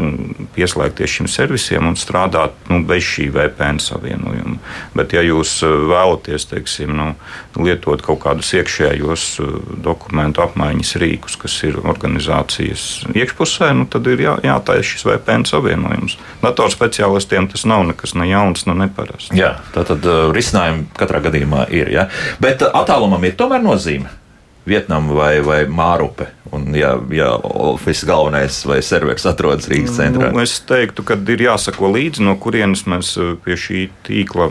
[0.54, 4.56] pieslēgties šim servisiem un strādāt nu, bez šī VPN savienojuma.
[4.96, 7.10] Bet, ja jūs eh, vēlaties teiksim, nu,
[7.60, 9.52] lietot kaut kādus iekšējos eh,
[9.84, 16.16] dokumentu apmaiņas rīkus, kas ir organizācijas iekšpusē, nu, tad ir jā, jātaisa šis VPN savienojums.
[16.44, 19.34] Datorspeciālistiem tas nav nekas ne jauns, ne neparasts.
[19.36, 21.92] Jā, tā tad risinājumi katrā gadījumā ir.
[21.92, 22.08] Ja?
[22.40, 24.23] Bet attālumam ir tomēr nozīme.
[24.68, 26.30] Vietnama vai, vai Mārupe.
[26.54, 31.16] Un, ja, ja Office galvenais vai serveris atrodas Rīgas nu, centrā, nu, es teiktu, ka
[31.34, 34.50] ir jāsako līdzi, no kurienes mēs eh, pie šī tīkla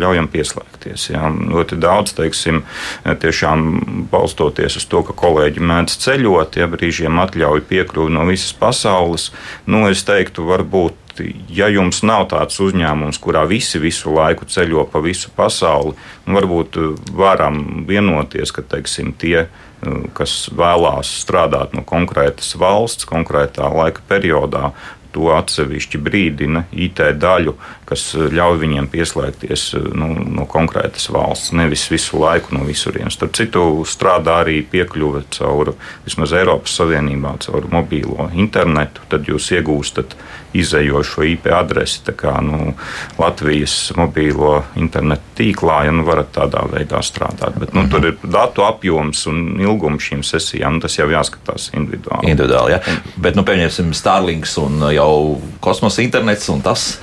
[0.00, 1.10] ļaujam pieslēgties.
[1.12, 1.28] Jā.
[1.52, 2.62] Ļoti daudz, teiksim,
[3.04, 3.66] tiešām
[4.12, 9.30] balstoties uz to, ka kolēģi mēdz ceļot, ja brīžiem atļauj piekļuvi no visas pasaules,
[9.68, 11.05] nu, es teiktu, varbūt
[11.52, 15.94] ja jums nav tāds uzņēmums, kurā visi visu laiku ceļo pa visu pasauli,
[16.26, 23.08] nu, varbūt uh, varam vienoties, ka teiksim, tie, uh, kas vēlās strādāt no konkrētas valsts,
[23.08, 24.72] konkrētā laika periodā,
[25.16, 27.54] to atsevišķi brīdina IT daļu,
[27.88, 33.16] kas eh, ļauj viņiem pieslēgties eh, nu, no konkrētas valsts, nevis visu laiku no visurienes.
[33.16, 35.72] Starp citu, strādā arī piekļuve caur
[36.04, 39.06] vismaz Eiropas Savienībā, caur mobīlo internetu.
[39.12, 40.18] Tad jūs iegūstat
[40.60, 42.74] izējošo IP adresi kā, nu,
[43.18, 47.58] Latvijas mobīlo internetu tīklā, ja nu varat tādā veidā strādāt.
[47.58, 47.90] Bet, nu, mm -hmm.
[47.90, 50.80] Tur ir datu apjoms un ilgums šīm sesijām.
[50.80, 52.30] Tas jau jāskatās individuāli.
[52.30, 52.80] individuāli ja?
[53.16, 56.98] Bet, nu, pieņemsim, Starlinks un jau kosmosa internets un tas.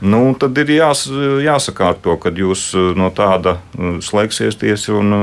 [0.00, 1.06] Nu, tad ir jās,
[1.42, 5.22] jāsakārto, kad jūs uh, no tāda uh, slēgsieties un uh,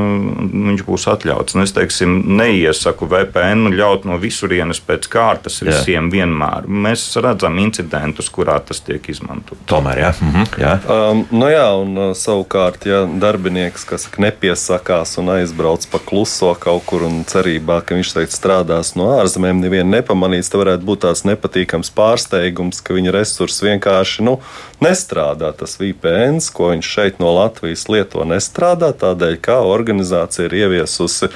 [0.69, 1.55] viņš būs atļauts.
[1.55, 6.13] Un es teiksim, neiesaku VPN ļaut no visurienes pēc kārtas visiem jā.
[6.17, 6.67] vienmēr.
[6.67, 9.63] Mēs redzam incidentus, kurā tas tiek izmantots.
[9.69, 10.11] Tomēr, jā.
[10.19, 10.73] Mhm, jā.
[10.91, 17.07] Um, nu jā, un savukārt, ja darbinieks, kas nepiesakās un aizbrauc pa kluso kaut kur
[17.07, 21.93] un cerībā, ka viņš teikt strādās no ārzemēm, nevienu nepamanīs, tad varētu būt tāds nepatīkams
[21.95, 24.37] pārsteigums, ka viņa resursi vienkārši, nu,
[24.83, 25.51] nestrādā.
[25.55, 31.29] Tas VPN, ko viņš šeit no Latvijas lieto, nestrādā tādēļ, ka organizācija ir ieviesusi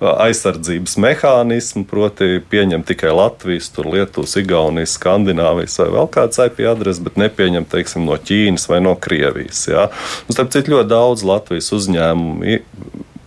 [0.00, 7.04] aizsardzības mehānismu, proti, pieņem tikai Latvijas, tur Lietuvas, Igaunijas, Skandināvijas vai vēl kāds IP adrese,
[7.06, 9.66] bet nepieņem teiksim, no Ķīnas vai no Krievijas.
[9.70, 9.88] Ja?
[10.26, 12.60] Un, starp citu, ļoti daudz Latvijas uzņēmumu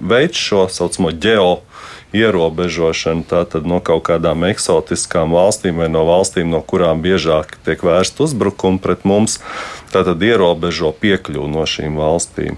[0.09, 1.68] veids šo saucamo ģeoloģiju
[2.15, 8.21] ierobežošana tātad no kaut kādām eksotiskām valstīm vai no valstīm, no kurām biežāk tiek vērst
[8.25, 9.39] uzbrukumi pret mums,
[9.93, 12.57] tātad ierobežo piekļuvi no šīm valstīm.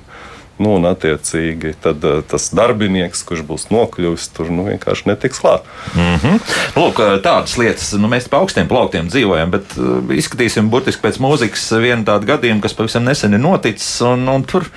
[0.61, 5.65] Nu, un, attiecīgi, tad, uh, tas darbinieks, kurš būs nokļuvis, tur nu, vienkārši netiks klāt.
[5.95, 6.41] Mm -hmm.
[6.75, 11.17] Lūk, eh, tādas lietas, nu, mēs pa augstiem plauktiem dzīvojam, bet uh, izskatīsim burtiski pēc
[11.17, 14.01] mūzikas vienu tādu gadījumu, kas pavisam nesen ir noticis.
[14.01, 14.69] Un, un tur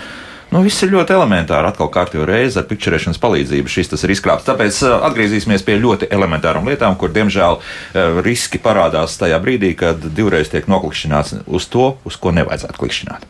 [0.54, 1.66] Nu, viss ir ļoti elementāri.
[1.66, 4.46] Atkal kārtīgi reizi ar pikčerēšanas palīdzību šis ir izkrāpts.
[4.46, 4.76] Tāpēc
[5.08, 7.58] atgriezīsimies pie ļoti elementārām lietām, kur, diemžēl,
[8.22, 13.26] riski parādās tajā brīdī, kad divreiz tiek noklikšķināts uz to, uz ko nevajadzētu klikšķināt.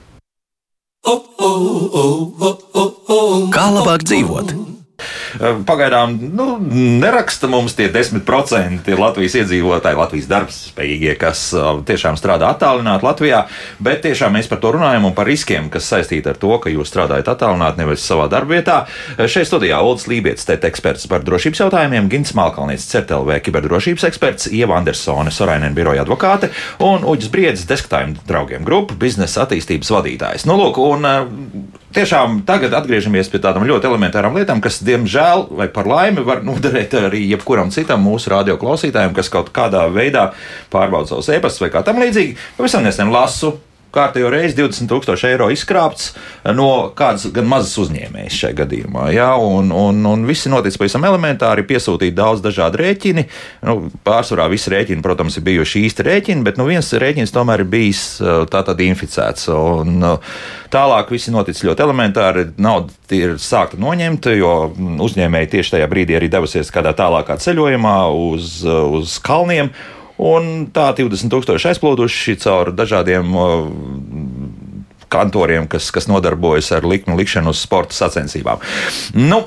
[3.56, 4.56] Kā labāk dzīvot?
[5.66, 6.46] Pagaidām nu,
[7.00, 11.46] neraksta mums tie 10% Latvijas iedzīvotāji, Latvijas darbspējīgie, kas
[11.88, 13.44] tiešām strādā attālināti Latvijā,
[13.82, 16.90] bet tiešām mēs par to runājam un par riskiem, kas saistīti ar to, ka jūs
[16.92, 18.84] strādājat attālināti nevis savā darbvietā.
[19.30, 24.78] Šeit studijā Olds Lībijams, TET eksperts par drošības jautājumiem, Gins Malkalnietis, CERTLV kiberdrošības eksperts, Ieva
[24.80, 26.52] Andersone, Sorainen biroja advokāte
[26.84, 30.46] un Uģis Briedis, Desktime draugiem grupu biznesa attīstības vadītājs.
[30.48, 31.08] Nu, lūk, un,
[31.94, 36.96] tiešām tagad atgriežamies pie tādām ļoti elementārām lietām, kas, diemžēl, vai par laimi, var noderēt
[37.06, 40.30] arī jebkuram citam mūsu radio klausītājam, kas kaut kādā veidā
[40.74, 42.36] pārbauda savus e-pastus vai kā tam līdzīgi.
[42.58, 43.54] Pavisam nesen lasu
[43.94, 46.12] kārtējo reizi 20,000 eiro izkrāpts
[46.56, 49.08] no kādas gan mazas uzņēmējas šajā gadījumā.
[49.14, 49.30] Ja?
[49.40, 53.26] Un, un, un viss noticis pavisam elementāri, piesūtīt daudz dažādu rēķinu.
[53.64, 53.76] Nu,
[54.06, 58.04] pārsvarā visi rēķini, protams, ir bijuši īsti rēķini, bet nu, viens rēķins tomēr ir bijis
[58.52, 59.48] tātad inficēts.
[59.54, 60.04] Un,
[60.74, 62.46] tālāk viss noticis ļoti elementāri.
[62.62, 64.54] Nauda ir sākta noņemt, jo
[65.04, 67.98] uzņēmēji tieši tajā brīdī arī devusies kādā tālākā ceļojumā
[68.30, 69.70] uz, uz kalniem.
[70.22, 73.34] Un tā 20,000 aizplūduši caur dažādiem
[75.14, 78.62] kantoriem, kas, kas nodarbojas ar likmu likšanu uz sporta sacensībām.
[79.18, 79.44] Nu,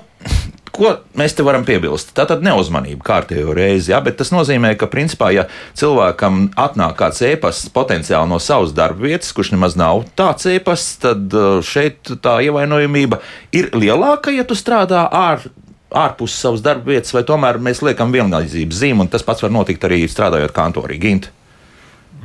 [0.76, 2.14] ko mēs te varam piebilst?
[2.16, 5.48] Tā tad neuzmanība kārtējo reizi, ja, bet tas nozīmē, ka, principā, ja
[5.80, 11.40] cilvēkam atnāk kāds ēpasts potenciāli no savas darba vietas, kurš nemaz nav tāds ēpasts, tad
[11.68, 13.22] šeit tā ievainojamība
[13.56, 15.56] ir lielāka, ja tu strādā ārā
[15.96, 19.88] ārpus savas darba vietas, vai tomēr mēs liekam vienlīdzības zīmi, un tas pats var notikt
[19.88, 21.00] arī strādājot kantorī.
[21.02, 21.37] Ginti.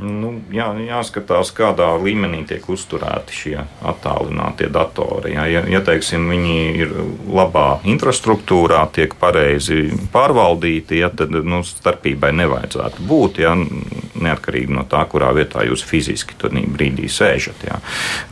[0.01, 5.35] Nu, jā, jāskatās, kādā līmenī tiek uzturēti šie attālinātie datori.
[5.37, 5.45] Jā.
[5.53, 6.95] Ja, ja teiksim, viņi ir
[7.29, 13.43] labā infrastruktūrā, tiek pareizi pārvaldīti, ja, tad nu, starpībai nevajadzētu būt.
[13.45, 13.55] Ja,
[14.23, 17.65] neatkarīgi no tā, kurā vietā jūs fiziski tur brīdī sēžat.
[17.69, 17.79] Jā.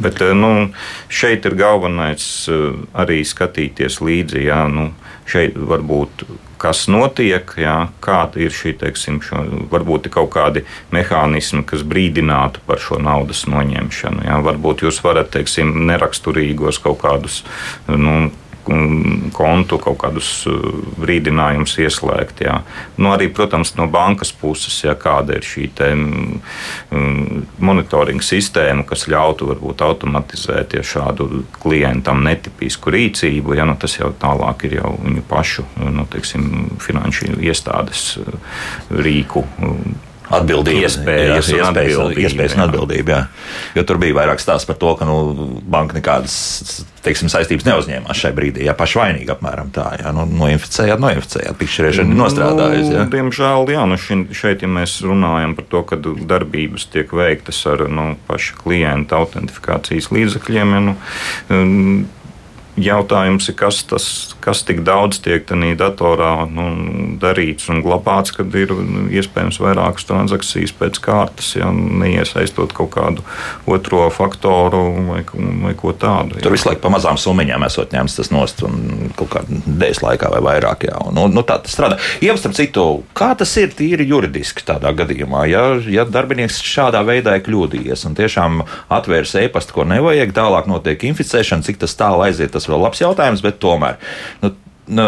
[0.03, 0.71] Bet nu,
[1.09, 4.47] šeit ir galvenais eh, arī skatīties līdzi.
[4.49, 4.91] Jā, nu,
[5.31, 6.25] šeit varbūt
[6.61, 9.43] kas notiek, jā, kāda ir šī, teiksim, šo,
[9.73, 14.27] varbūt kaut kādi mehānismi, kas brīdinātu par šo naudas noņemšanu.
[14.29, 14.39] Jā.
[14.45, 17.43] Varbūt jūs varat, teiksim, neraksturīgos kaut kādus
[17.89, 18.31] nu,
[18.65, 20.59] kontu, kaut kādus uh,
[21.01, 22.43] brīdinājumus ieslēgt.
[22.45, 22.61] Jā.
[23.01, 29.07] Nu, arī, protams, no bankas puses, ja kāda ir šī te, um, monitoringa sistēma, kas
[29.11, 34.95] ļautu varbūt automatizēt ja šādu klientam netipisku rīcību, ja, nu, tas jau tālāk ir jau
[35.01, 38.15] viņu pašu nu, teiksim, finanšu iestādes
[38.91, 39.45] rīku
[40.39, 43.17] atbildība, iespējas, jā, iespējas, atbildība, iespējas un atbildība.
[43.17, 43.21] Jā.
[43.79, 45.17] Jo tur bija vairāk stāsts par to, ka nu,
[45.71, 46.37] banka nekādas
[47.05, 48.65] teiksim, saistības neuzņēmās šai brīdī.
[48.67, 49.87] Jā, pašvainīgi apmēram tā.
[50.03, 52.93] Jā, nu, noinficējāt, noinficējāt, pikšķerēšana ir nostrādājusi.
[52.93, 53.05] Jā.
[53.05, 53.99] Nu, diemžēl, jā, nu
[54.37, 60.11] šeit, ja mēs runājam par to, ka darbības tiek veiktas ar nu, paša klienta autentifikācijas
[60.15, 60.97] līdzekļiem, ja, nu,
[62.79, 64.05] Jautājums ir, kas, tas,
[64.41, 66.69] kas tik daudz tiek tajā datorā nu,
[67.21, 68.73] darīts un glabāts, kad ir
[69.11, 73.25] iespējams vairākas transakcijas pēc kārtas, ja neiesaistot kaut kādu
[73.71, 75.25] otro faktoru vai,
[75.65, 76.39] vai ko tādu.
[76.39, 76.45] Jā.
[76.47, 80.31] Tur visu laiku pa mazām summiņām esot ņemts tas nost un kaut kādā dēļas laikā
[80.37, 80.87] vai vairāk.
[80.89, 81.03] Jā.
[81.15, 81.99] Nu, nu, tā tas strādā.
[82.25, 82.87] Iemestam citu,
[83.19, 88.17] kā tas ir tīri juridiski tādā gadījumā, ja, ja darbinieks šādā veidā ir kļūdījies un
[88.19, 93.03] tiešām atvērs e-pastu, ko nevajag, tālāk notiek inficēšana, cik tas tālu aiziet, tas vēl labs
[93.03, 93.99] jautājums, bet tomēr.
[94.45, 94.53] Nu,
[94.93, 95.07] nu,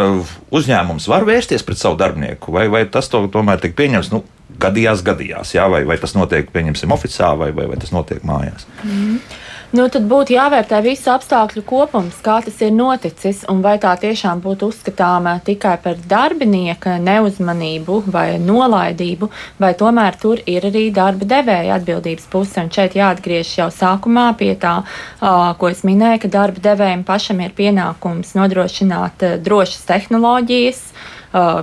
[0.55, 4.25] uzņēmums var vērsties pret savu darbinieku, vai, vai tas to, tomēr tiek pieņemts nu,
[4.63, 8.67] gadījās, gadījās, jā, vai, vai tas notiek, pieņemsim, oficiāli, vai, vai, vai tas notiek mājās.
[8.85, 9.19] Mm.
[9.73, 14.43] Nu, tad būtu jāvērtē visu apstākļu kopums, kā tas ir noticis, un vai tā tiešām
[14.45, 19.31] būtu uzskatāma tikai par darbinieka neuzmanību vai nolaidību,
[19.65, 22.61] vai tomēr tur ir arī darba devēja atbildības puse.
[22.61, 24.75] Un šeit jāatgriežas jau sākumā pie tā,
[25.23, 30.85] ko es minēju, ka darba devējiem pašam ir pienākums nodrošināt drošas tehnoloģijas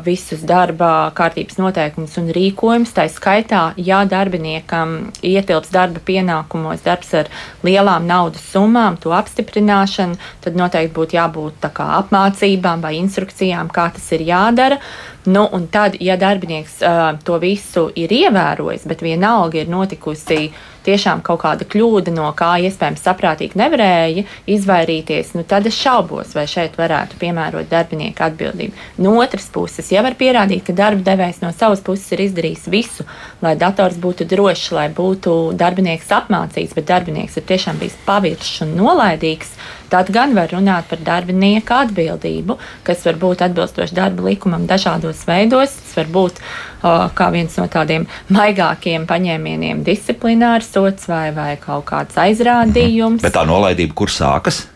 [0.05, 2.93] visus darba kārtības noteikumus un rīkojumus.
[2.95, 7.29] Tā skaitā, ja darbiniekam ietilps darba pienākumos darbs ar
[7.65, 14.25] lielām naudas summām, to apstiprināšanu, tad noteikti būtu jābūt apmācībām vai instrukcijām, kā tas ir
[14.27, 14.79] jādara.
[15.25, 20.45] Nu, un tad, ja darbinieks uh, to visu ir ievērojis, bet vienalga ir notikusi
[20.87, 26.45] tiešām kaut kāda kļūda, no kā iespējams saprātīgi nevarēja izvairīties, nu, tad es šaubos, vai
[26.49, 28.85] šeit varētu piemērot darbinieku atbildību.
[29.03, 33.05] No otras puses, ja var pierādīt, ka darba devējs no savas puses ir izdarījis visu,
[33.43, 38.77] lai dators būtu drošs, lai būtu darbinieks apmācīts, bet darbinieks ir tiešām bijis paviršs un
[38.79, 39.51] nolaidīgs,
[39.91, 45.75] tad gan var runāt par darbinieka atbildību, kas var būt atbilstoši darba likumam dažādos veidos.
[45.81, 51.87] Tas var būt uh, kā viens no tādiem maigākiem paņēmieniem disciplinārs sots vai, vai kaut
[51.91, 53.23] kāds aizrādījums.
[53.25, 54.67] Bet tā nolaidība, kur sākas?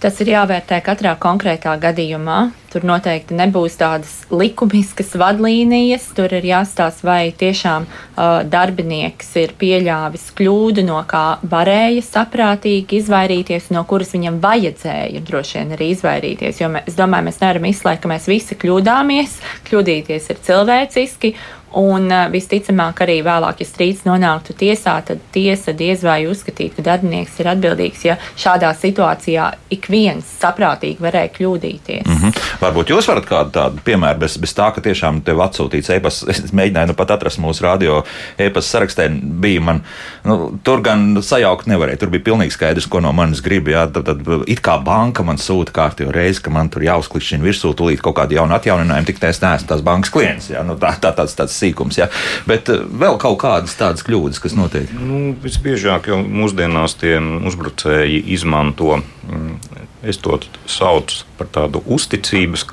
[0.00, 2.38] Tas ir jāvērtē katrā konkrētā gadījumā.
[2.72, 6.10] Tur noteikti nebūs tādas likumiskas vadlīnijas.
[6.16, 13.70] Tur ir jāstāsta, vai tiešām uh, darbinieks ir pieļāvis kļūdu, no kā varēja saprātīgi izvairīties,
[13.72, 16.60] no kuras viņam vajadzēja droši vien arī izvairīties.
[16.60, 19.40] Jo mēs, es domāju, mēs nevaram izslēgt, ka mēs visi kļūdāmies.
[19.70, 21.32] Kļūdīties ir cilvēciski,
[21.76, 27.36] Un visticamāk, arī vēlāk, ja strīds nonāktu tiesā, tad tiesa diez vai uzskatītu, ka darbinieks
[27.42, 32.06] ir atbildīgs, ja šādā situācijā ik viens saprātīgi varēja kļūdīties.
[32.06, 32.46] Mm -hmm.
[32.60, 36.24] Varbūt jūs varat kādu tādu piemēru, bez, bez tā, ka tiešām tev atsūtīts e-pasts.
[36.46, 38.02] Es mēģināju nu pat atrast mūsu radio
[38.38, 39.08] e-pasta sarakstē.
[39.40, 39.80] Bija man,
[40.24, 41.98] nu, tur gan sajaukt nevarēja.
[41.98, 43.68] Tur bija pilnīgi skaidrs, ko no manis grib.
[43.68, 47.72] Jā, tad, tad it kā banka man sūta kārtīgi reizi, ka man tur jāuzklikšķina virsū
[47.74, 50.50] tūlīt kaut kādu jaunu atjauninājumu, tik tā es neesmu tās bankas klients.
[50.50, 52.00] Jā, nu, tā, tā, tāds, tāds sīkums.
[52.00, 52.08] Ja?
[52.48, 54.90] Bet eh, vēl kaut kādas tādas kļūdas, kas notiek.
[54.96, 60.38] Nu, visbiežāk jau mūsdienās tie uzbrucēji izmanto, mm, es to
[60.70, 62.66] saucu par tādu uzticības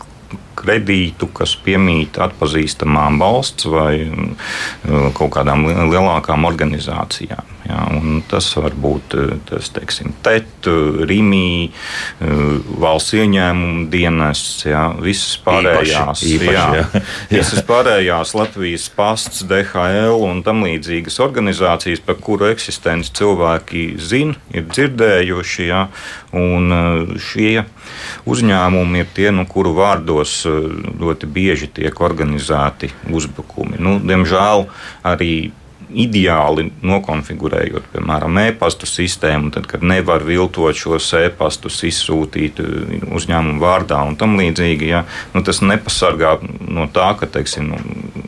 [0.60, 7.54] kredītu, kas piemīt atpazīstamām valsts vai mm, kaut kādām lielākām organizācijām.
[7.64, 7.80] Ja,
[8.28, 10.68] tas var būt eh, tas, teiksim, TET,
[11.08, 12.42] RIMI, eh,
[12.84, 17.04] valsts ieņēmuma dienests, ja, visas pārējās, īpaši, īpaši, jā, jā.
[17.38, 24.68] visas pārējās Latvijas pasts, DHL un tam līdzīgas organizācijas, par kuru eksistenci cilvēki zina, ir
[24.68, 25.70] dzirdējuši.
[25.70, 25.86] Ja,
[26.36, 27.64] un eh, šie
[28.28, 33.80] uzņēmumi ir tie, nu, kuru vārdos ļoti bieži tiek organizēti uzbrukumi.
[33.80, 34.68] Nu, diemžēl
[35.08, 35.34] arī
[35.94, 44.02] ideāli nokonfigurējot, piemēram, e-pastu sistēmu, tad, kad nevar viltot šos e-pastus, izsūtīt uh, uzņēmumu vārdā
[44.08, 45.04] un tam līdzīgi, ja,
[45.36, 46.38] nu, tas nepasargā
[46.74, 48.24] no tā, ka, teiksim, nu,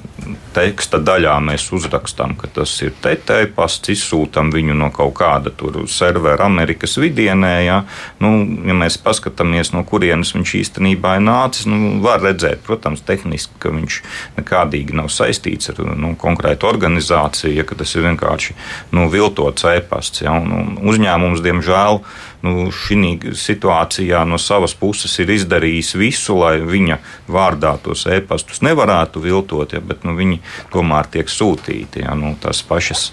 [0.55, 5.51] teksta daļā mēs uzrakstām, ka tas ir TTI pasts, izsūtām viņu no kaut kāda
[5.91, 7.53] servera Amerikas vidienē.
[7.65, 7.81] Ja,
[8.23, 8.31] nu,
[8.67, 13.73] ja mēs paskatāmies, no kurienes viņš īstenībā ir nācis, nu, var redzēt, protams, tehniski, ka
[13.75, 13.99] viņš
[14.39, 18.55] nekādīgi nav saistīts ar nu, konkrētu organizāciju, ja tas ir vienkārši
[18.95, 20.23] nu, viltots e-pasts.
[20.25, 22.01] Ja, un, un uzņēmums, diemžēl,
[22.45, 26.99] nu, šī situācijā no savas puses ir izdarījis visu, lai viņa
[27.31, 30.41] vārdā tos e-pastus nevarētu viltot, ja, bet nu, viņi
[30.73, 32.05] tomēr tiek sūtīti.
[32.05, 33.09] Ja, nu, tās pašas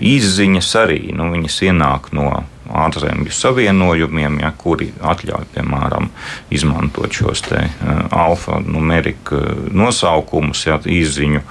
[0.00, 4.90] izziņas arī nu, ienāk no ārzemju savienojumiem, ja, kuri
[5.28, 6.08] ļauj, piemēram,
[6.54, 9.40] izmantot šos te uh, alfa-numeriku
[9.74, 11.42] nosaukumus, ja, izziņu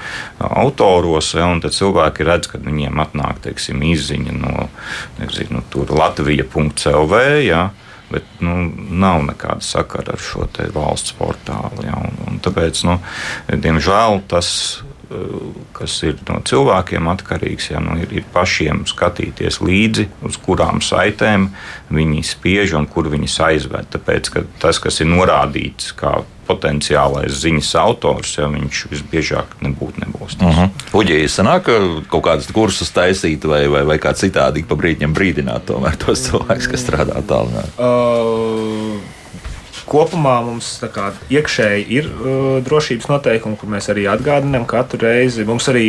[0.50, 4.68] autoros, ja, un tad cilvēki redz, ka viņiem atnāk, teiksim, izziņa no
[5.20, 7.24] nezinu, Latvija.CLV.
[7.44, 7.70] Ja,
[8.14, 11.86] bet nu, nav nekāda sakara ar šo valsts portālu.
[11.88, 13.00] Ja, un, un tāpēc, nu,
[13.50, 14.84] diemžēl, tas
[15.74, 21.50] kas ir no cilvēkiem atkarīgs, ja, nu, ir, ir pašiem skatīties līdzi, uz kurām saitēm
[21.94, 23.90] viņi spiež un kur viņas aizved.
[23.94, 30.36] Tāpēc tas, kas ir norādīts kā potenciālais ziņas autors, ja viņš visbiežāk nebūtu nebūs.
[30.42, 30.86] Uh -huh.
[31.00, 31.72] Uģija sanāk,
[32.12, 36.68] kaut kādas kursus taisīt vai, vai, vai kā citādi pa brīdim brīdināt tomēr tos cilvēkus,
[36.72, 37.76] kas strādā tālāk?
[37.78, 39.23] Uh
[39.94, 45.46] kopumā mums kā, iekšēji ir uh, drošības noteikumi, kur mēs arī atgādinām katru reizi.
[45.48, 45.86] Mums arī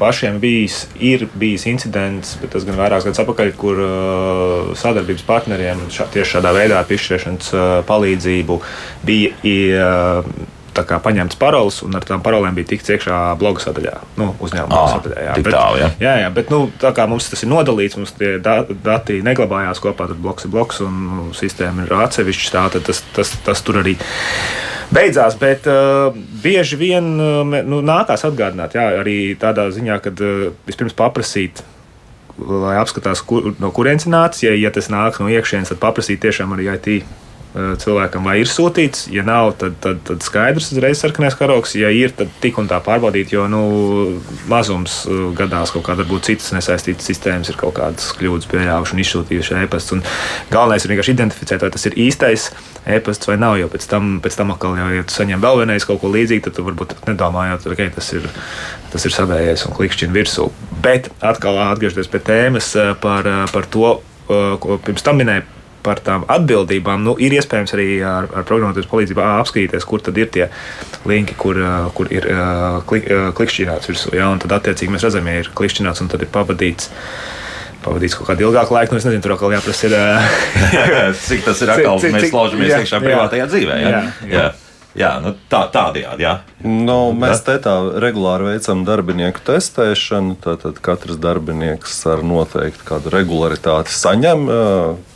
[0.00, 5.86] pašiem bijis, ir bijis incidents, bet tas gan vairākus gadus atpakaļ, kur uh, sadarbības partneriem
[5.94, 8.62] šā, tieši šādā veidā ar piešķiršanas uh, palīdzību
[9.08, 9.34] bija.
[9.48, 10.54] Uh,
[10.86, 15.24] paņemts paroles, un ar tām parolēm bija tikts iekšā bloga sadaļā, nu, uzņēmuma oh, sadaļā.
[15.26, 15.90] Jā, bet, tālu, jā.
[16.02, 20.08] jā, jā, bet nu, tā kā mums tas ir nodalīts, mums tie dati neglabājās kopā,
[20.10, 22.54] tad bloks ir bloks un nu, sistēma ir atsevišķa.
[22.54, 23.96] Tā tad tas, tas, tas tur arī
[24.94, 25.38] beidzās.
[25.40, 30.96] Bet uh, bieži vien uh, nu, nākās atgādināt, jā, arī tādā ziņā, ka uh, vispirms
[30.98, 31.64] paprasīt.
[32.38, 34.44] Lai apskatās, kur, no kurienes nācis.
[34.46, 36.92] Ja, ja tas nāk no iekšienes, tad paprasīt tiešām arī IT
[37.58, 39.06] cilvēkam, vai ir sūtīts.
[39.12, 41.74] Ja nav, tad, tad, tad skaidrs, uzreiz sarkanais karoks.
[41.78, 43.62] Ja ir, tad tik un tā pārbaudīt, jo nu,
[44.50, 49.02] mazums eh, gadās kaut kāda varbūt citas nesaistītas sistēmas, ir kaut kādas kļūdas pieļāvuši un
[49.04, 50.00] izsūtījuši e-pastu.
[50.52, 52.48] Galvenais ir vienkārši identificēt, vai tas ir īstais
[52.86, 53.58] e-pasts vai nav.
[53.60, 56.46] Jo pēc tam, pēc tam atkal, jau, ja tu saņem vēl vienreiz kaut ko līdzīgu,
[56.46, 58.28] tad tu varbūt nedomājot, ka okay, tas ir,
[58.94, 60.50] tas ir savējais un klikšķina virsū.
[60.84, 66.26] Bet atkal atgriežoties pie tēmas eh, par, par to, ko pirms tam minēju par tām
[66.30, 70.48] atbildībām, nu, ir iespējams arī ar, ar programmatūras palīdzību apskatīties, kur tad ir tie
[71.08, 71.60] linki, kur,
[71.96, 72.28] kur ir
[72.90, 74.14] klik, klikšķināts virsū.
[74.18, 76.92] Ja, tad, attiecīgi, mēs redzam, ja ir klikšķināts un tad ir pavadīts
[77.84, 78.94] pavadīts kaut kādu ilgāku laiku.
[78.94, 79.98] Nu, es nezinu, tur atkal jāprasa, ir,
[81.28, 83.82] cik tas ir atkal, cik, mēs laužamies iekšā privātajā dzīvē.
[83.84, 84.32] Jā, jā, jā.
[84.34, 84.67] jā.
[84.96, 86.24] Jā, nu, tā, tādējādi.
[86.24, 86.32] Jā.
[86.64, 90.38] Nu, mēs te tā regulāri veicam darbinieku testēšanu.
[90.40, 94.48] Tad katrs darbinieks ar noteiktu kādu regularitāti saņem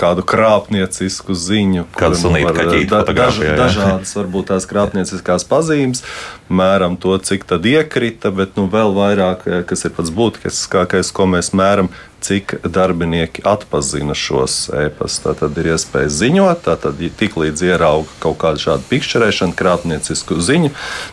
[0.00, 2.60] kādu krāpniecisku ziņu, kādu nu, var,
[2.92, 6.04] da, daž, dažādas varbūt tās krāpnieciskās pazīmes,
[6.52, 11.52] mēram to, cik tad iekrita, bet nu, vēl vairāk, kas ir pats būtiskākais, ko mēs
[11.56, 11.90] mēram,
[12.22, 15.38] cik darbinieki atpazina šos e-pastus.
[15.40, 20.70] Tad ir iespēja ziņot, tad tiklīdz ierauga kaut kādu šādu pikšķerēšanu, krāpniecisku ziņu,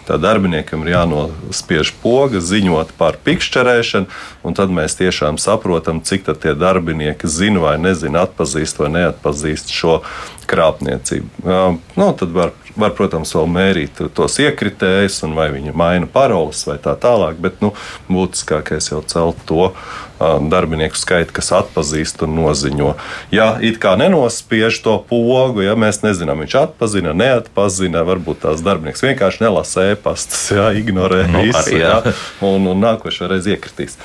[0.08, 4.10] tad darbiniekam ir jānospiež poga, ziņot par pikšķerēšanu,
[4.46, 10.02] un tad mēs tiešām saprotam, cik tie darbinieki zina vai nezina, atpazīst vai neatpazīst šo
[10.50, 11.50] krāpniecību.
[11.98, 16.78] Nu, tad var, var, protams, vēl mērīt tos iekritējus, un vai viņi maina paroles vai
[16.82, 17.74] tā tālāk, bet nu,
[18.12, 19.72] būtiskākais jau celt to
[20.20, 22.92] darbinieku skaitu, kas atpazīst un noziņo.
[23.32, 29.04] Ja it kā nenospiež to pogu, ja mēs nezinām, viņš atpazina, neatpazina, varbūt tās darbinieks
[29.06, 31.94] vienkārši nelasa ēpastus, ja, ignorē nu, visu, arī, jā.
[32.04, 32.16] Ja,
[32.50, 33.96] un, un nākošais reiz iekritīs.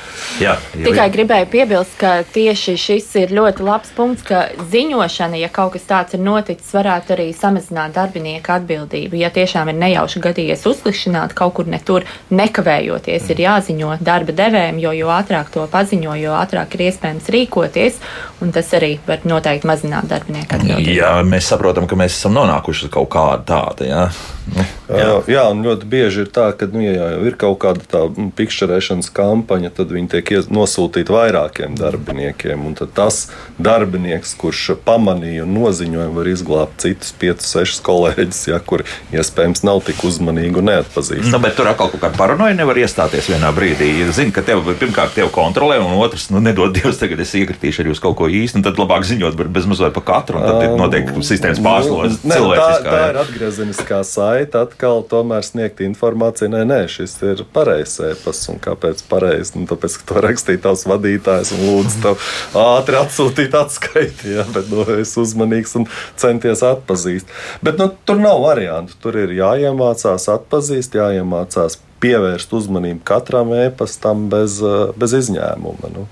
[0.43, 5.51] Jā, jā, Tikai gribēju piebilst, ka tieši šis ir ļoti labs punkts, ka ziņošana, ja
[5.51, 9.19] kaut kas tāds ir noticis, varētu arī samazināt darbinieku atbildību.
[9.21, 14.81] Ja tiešām ir nejauši gadījies uzklikšķināt kaut kur ne tur, nekavējoties, ir jāziņo darba devējiem,
[14.83, 17.99] jo jo ātrāk to paziņo, jo ātrāk ir iespējams rīkoties,
[18.45, 20.97] un tas arī var noteikti mazināt darbinieku atbildību.
[20.99, 23.89] Jā, mēs saprotam, ka mēs esam nonākuši kaut kādu tādu.
[23.89, 24.09] Jā.
[24.45, 25.13] Nu, jā.
[25.33, 28.03] jā, un ļoti bieži ir tā, ka, nu, ja jau ir kaut kāda tā
[28.37, 32.67] pikšķerēšanas kampaņa, tad viņi tiek nosūtīti vairākiem darbiniekiem.
[32.69, 33.25] Un tas
[33.57, 38.85] darbinieks, kurš pamanīja un noziņoja, var izglābt citus piecus, sešus kolēģus, ja, kur
[39.15, 41.33] iespējams nav tik uzmanīgi un neatpazīstami.
[41.35, 43.91] Nu, bet tur atkal kaut kāda paranoja nevar iestāties vienā brīdī.
[44.15, 47.95] Zini, ka tev pirmkārt tev kontrolē, un otrs, nu, nedod Dievs, tagad es iekritīšu arī
[47.95, 50.77] uz kaut ko īstu, un tad labāk ziņot bez mazliet par katru, un tad ir
[50.79, 52.23] noteikti sistēmas pārslodzes.
[52.25, 58.01] Tā, tā ir atgriezeniskā saite saita atkal tomēr sniegt informāciju, nē, nē, šis ir pareizs
[58.05, 58.49] e-pasts.
[58.53, 59.55] Un kāpēc pareizi?
[59.59, 62.27] Nu, tāpēc, ka to rakstīja tavs vadītājs un lūdzu tev
[62.61, 64.35] ātri atsūtīt atskaiti.
[64.37, 64.47] Ja?
[64.55, 65.89] Bet nu, es uzmanīgs un
[66.21, 67.31] centies atpazīt.
[67.65, 68.97] Bet nu, tur nav variantu.
[69.03, 74.59] Tur ir jāiemācās atpazīt, jāiemācās pievērst uzmanību katram e-pastam bez,
[75.01, 75.93] bez izņēmuma.
[75.95, 76.09] Nu.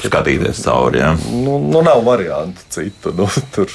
[0.00, 1.02] Skatīties cauri.
[1.02, 1.14] Ja?
[1.30, 3.12] Nu, nu, nav variantu citu.
[3.16, 3.72] Nu, tur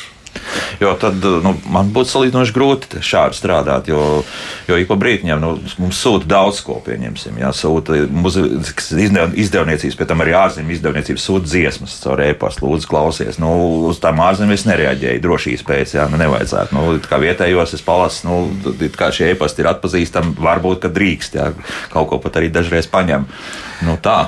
[0.81, 4.23] Jo tad nu, man būtu salīdzinoši grūti šādi strādāt, jo,
[4.67, 7.37] jo ik pa brīdim nu, mums sūta daudz ko, pieņemsim.
[7.41, 13.39] Jā, sūta muzikas izdevniecības, pēc tam arī ārzemju izdevniecības sūta dziesmas caur e-pastu, lūdzu, klausies.
[13.41, 13.51] Nu,
[13.91, 16.75] uz tām ārzemēs nereaģēju drošības pēc, jā, nu, nevajadzētu.
[16.75, 21.51] Nu, kā vietējos es palasu, nu, kā šie e-pasti ir atpazīstami, varbūt, ka drīkst, jā,
[21.93, 23.29] kaut ko pat arī dažreiz paņem.
[23.87, 24.25] Nu, tā.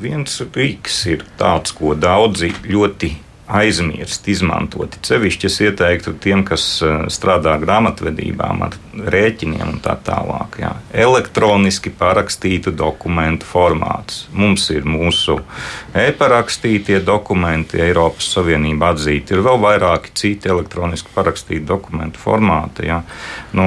[0.00, 3.10] Viens rīks ir tāds, ko daudzi ļoti
[3.46, 4.96] aizmirst, izmantot.
[5.06, 8.76] Cevišķi es ieteiktu tiem, kas eh, strādā grāmatvedībām ar
[9.14, 10.58] rēķiniem un tā tālāk.
[10.62, 10.72] Jā.
[11.06, 14.24] Elektroniski parakstītu dokumentu formāts.
[14.34, 15.38] Mums ir mūsu
[15.96, 19.36] e-parakstītie dokumenti, Eiropas Savienība atzīti.
[19.36, 22.90] Ir vēl vairāki citi elektroniski parakstīti dokumentu formāti.
[22.90, 23.02] Jā.
[23.56, 23.66] Nu,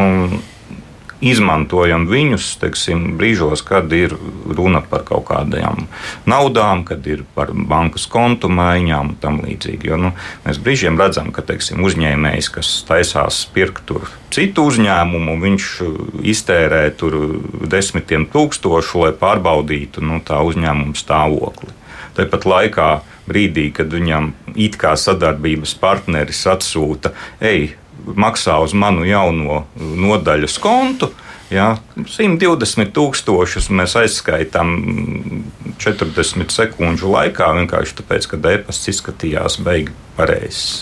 [1.21, 4.15] izmantojam viņus teiksim, brīžos, kad ir
[4.47, 5.87] runa par kaut kādām
[6.29, 9.91] naudām, kad ir par bankas kontu maiņām un tam līdzīgi.
[9.91, 10.13] Jo, nu,
[10.45, 13.91] mēs brīžiem redzam, ka teiksim, uzņēmējs, kas taisās pirkt
[14.33, 15.67] citu uzņēmumu, viņš
[16.31, 16.83] iztērē
[17.69, 21.75] desmitiem tūkstošu, lai pārbaudītu nu, tā uzņēmuma stāvokli.
[22.17, 22.89] Tāpat laikā
[23.29, 27.73] brīdī, kad viņam it kā sadarbības partneris atsūta, ej,
[28.15, 31.11] maksā uz manu jauno nodaļas kontu.
[31.49, 34.75] Ja, 120 tūkstošus mēs aizskaitām
[35.81, 39.97] 40 sekundžu laikā, vienkārši tāpēc, ka e-pasts izskatījās beigas.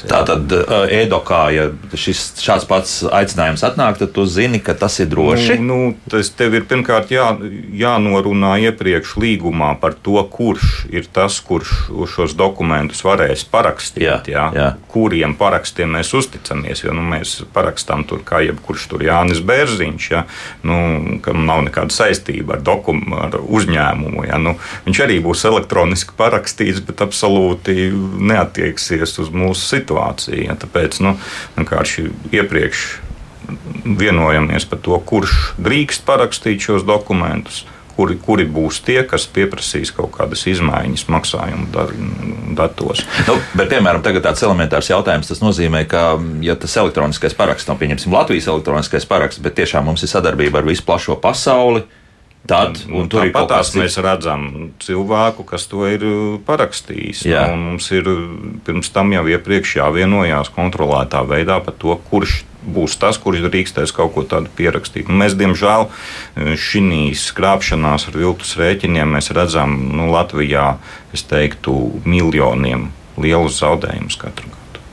[0.09, 5.11] Tā tad ēdokā, ja šis šāds pats aicinājums atnāk, tad tu zini, ka tas ir
[5.11, 5.59] droši.
[5.61, 7.28] Nu, nu, tas tev ir pirmkārt jā,
[7.78, 14.07] jānorunā iepriekš līgumā par to, kurš ir tas, kurš šos dokumentus varēs parakstīt.
[14.07, 14.68] Jā, jā, jā.
[14.89, 20.26] Kuriem parakstiem mēs uzticamies, jo nu, mēs parakstām tur kā jebkurš tur Jānis Bērziņš, ja,
[20.68, 24.26] nu, kam nav nekāda saistība ar, dokum, ar uzņēmumu.
[24.30, 24.55] Ja, nu,
[24.88, 30.45] viņš arī būs elektroniski parakstīts, bet absolūti neatieksies uz mūsu situāciju.
[30.47, 31.18] Ja, tāpēc nu,
[31.58, 32.88] vienkārši iepriekš
[33.97, 37.64] vienojamies par to, kurš drīkst parakstīt šos dokumentus.
[37.98, 43.02] Kuri, kuri būs tie, kas pieprasīs kaut kādas izmaiņas maksājumu datos.
[43.26, 45.32] Nu, bet, piemēram, tāds elementārs jautājums.
[45.32, 46.04] Tas nozīmē, ka,
[46.45, 50.70] ja tas elektroniskais paraksts, nav pieņemsim Latvijas elektroniskais paraksts, bet tiešām mums ir sadarbība ar
[50.70, 51.88] visu plašo pasauli,
[52.48, 54.45] Tad, un, un tur ir patās mēs redzam
[54.80, 57.26] cilvēku, kas to ir uh, parakstījis.
[57.28, 58.22] Nu, mums ir uh,
[58.64, 62.39] pirms tam jau iepriekš jāvienojās kontrolētā veidā par to, kurš
[62.74, 65.09] būs tas, kurš drīkstēs kaut ko tādu pierakstīt.
[65.11, 65.88] Un mēs, diemžēl,
[66.59, 70.76] šīs krāpšanās ar viltus rēķiniem mēs redzam nu, Latvijā,
[71.15, 74.86] es teiktu, miljoniem lielus zaudējumus katru gadu.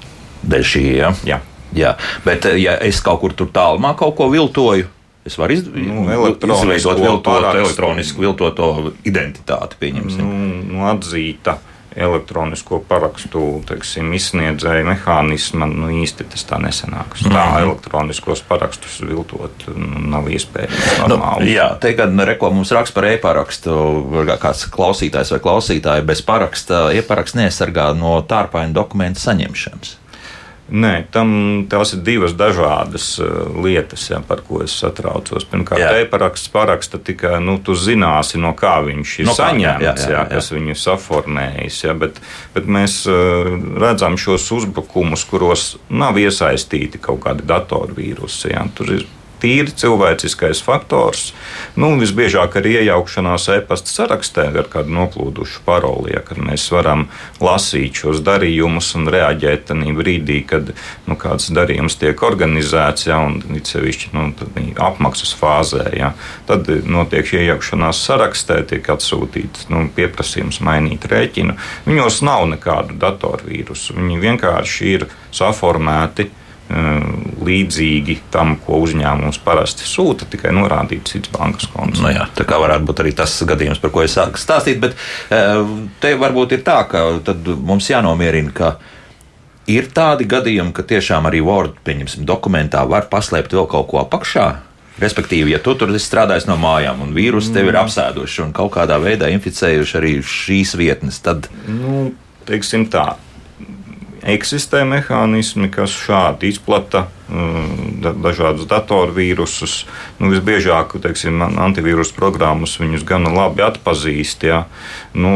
[0.54, 1.12] Dēļ šī, ja?
[1.28, 1.42] Jā.
[1.74, 4.90] Jā, bet ja es kaut kur tur tālumā kaut ko viltoju,
[5.24, 6.02] Es varu iz, nu,
[6.44, 8.66] izveidot viltotu, elektronisku viltoto
[9.08, 10.20] identitāti, pieņemsim.
[10.20, 11.54] Nu, nu, atzīta
[11.96, 17.22] elektronisko parakstu teiksim, izsniedzēju mehānismu, nu īsti tas tā nesanāks.
[17.22, 17.62] Tā mm -hmm.
[17.62, 21.08] elektroniskos parakstus viltot nu, nav iespējams.
[21.08, 23.70] Nu, jā, te gan reko mums raksta par e-parakstu,
[24.40, 30.03] kāds klausītājs vai klausītāja bez paraksta, e-paraksts neaizsargā no tārpaina dokumentu saņemšanas.
[30.64, 31.28] Nē, tam,
[31.68, 35.44] tās ir divas dažādas uh, lietas, ja, par ko es satraucos.
[35.50, 39.92] Pirmkārt, e-paraksts paraksta tikai, nu, tu zināsi, no kā viņš ir no kā, saņemts, jā,
[39.92, 40.22] jā, jā, jā.
[40.32, 41.82] kas viņu saformējis.
[41.84, 42.22] Ja, bet,
[42.56, 43.50] bet mēs uh,
[43.82, 48.54] redzam šos uzbrukumus, kuros nav iesaistīti kaut kādi datorvīrusi.
[48.54, 48.64] Ja.
[48.72, 49.04] Tur ir
[49.42, 51.32] tīri cilvēciskais faktors.
[51.80, 57.06] Nu, visbiežāk arī iejaukšanās e-pasta sarakstē ar kādu noplūdušu paroli, ja, kad mēs varam
[57.42, 60.72] lasīt šos darījumus un reaģēt tajā brīdī, kad
[61.08, 64.28] nu, kāds darījums tiek organizēts, ja, un sevišķi nu,
[64.84, 65.88] apmaksas fāzē.
[65.98, 66.12] Ja,
[66.48, 71.58] tad notiek šī iejaukšanās sarakstē, tiek atsūtīts nu, pieprasījums mainīt rēķinu.
[71.88, 73.98] Viņos nav nekādu datorvīrusu.
[73.98, 76.30] Viņi vienkārši ir saformēti
[77.44, 82.00] līdzīgi tam, ko uzņēmums parasti sūta, tikai norādīt cits bankas konts.
[82.00, 84.96] Nu jā, tā kā varētu būt arī tas gadījums, par ko es sāku stāstīt, bet
[86.00, 87.04] te varbūt ir tā, ka
[87.60, 88.70] mums jānomierina, ka
[89.70, 94.48] ir tādi gadījumi, ka tiešām arī Word, pieņemsim, dokumentā var paslēpt vēl kaut ko apakšā.
[95.02, 97.80] Respektīvi, ja tu tur strādājies no mājām un vīrusi tevi ir mm.
[97.82, 101.48] apsēduši un kaut kādā veidā inficējuši arī šīs vietnes, tad.
[101.66, 102.12] Nu,
[102.46, 103.16] teiksim tā,
[104.24, 109.82] eksistē mehānismi, kas šādi izplata mm, dažādus datorvīrusus.
[110.20, 114.46] Nu, visbiežāk, teiksim, antivīrusu programmas viņus gan labi atpazīst.
[114.48, 114.64] Ja.
[115.16, 115.34] Nu,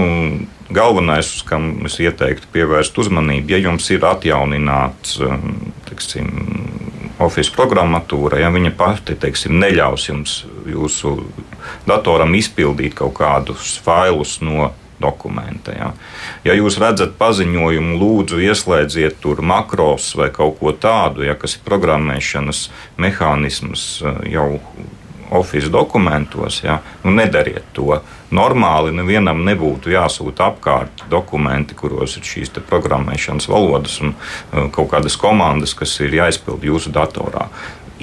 [0.73, 6.33] galvenais, uz kam es ieteiktu pievērst uzmanību, ja jums ir atjaunināts mm, teiksim,
[7.19, 10.35] Office programmatūra, ja viņa pati teiksim, neļaus jums
[10.71, 11.17] jūsu
[11.89, 14.69] datoram izpildīt kaut kādus failus no
[15.01, 15.75] dokumenta.
[15.77, 15.93] Ja.
[16.45, 21.67] ja jūs redzat paziņojumu, lūdzu, ieslēdziet tur makros vai kaut ko tādu, ja, kas ir
[21.69, 22.69] programmēšanas
[23.01, 24.49] mehānisms eh, jau
[25.31, 27.99] Office dokumentos, ja, nu nedariet to.
[28.33, 35.17] Normāli nevienam nebūtu jāsūta apkārt dokumenti, kuros ir šīs programmēšanas valodas un uh, kaut kādas
[35.21, 37.49] komandas, kas ir jāizpild jūsu datorā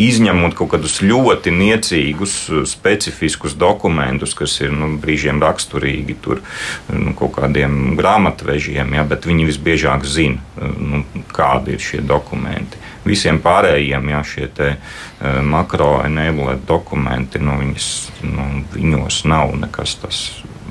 [0.01, 2.35] izņemot kaut kādus ļoti niecīgus,
[2.69, 6.41] specifiskus dokumentus, kas ir nu, brīžiem raksturīgi tur,
[6.91, 10.41] nu, kaut kādiem grāmatvežiem, ja, bet viņi visbiežāk zina,
[10.79, 11.03] nu,
[11.35, 12.81] kādi ir šie dokumenti.
[13.05, 17.89] Visiem pārējiem ja, šie te, uh, makro-enablēt dokumenti, nu, viņas,
[18.25, 20.25] nu, viņos nav nekas tas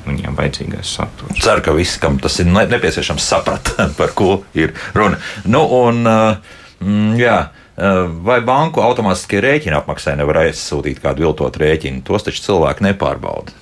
[0.05, 1.39] viņiem vajadzīgais saturs.
[1.41, 5.17] Ceru, ka visi, kam tas ir nepieciešams, saprat, par ko ir runa.
[5.49, 12.05] Nu, un, mm, jā, Eh, vai banku automātiskie rēķina apmaksai nevar aizsūtīt kādu viltotu rēķinu?
[12.07, 13.57] Tos taču cilvēki nepārbauda.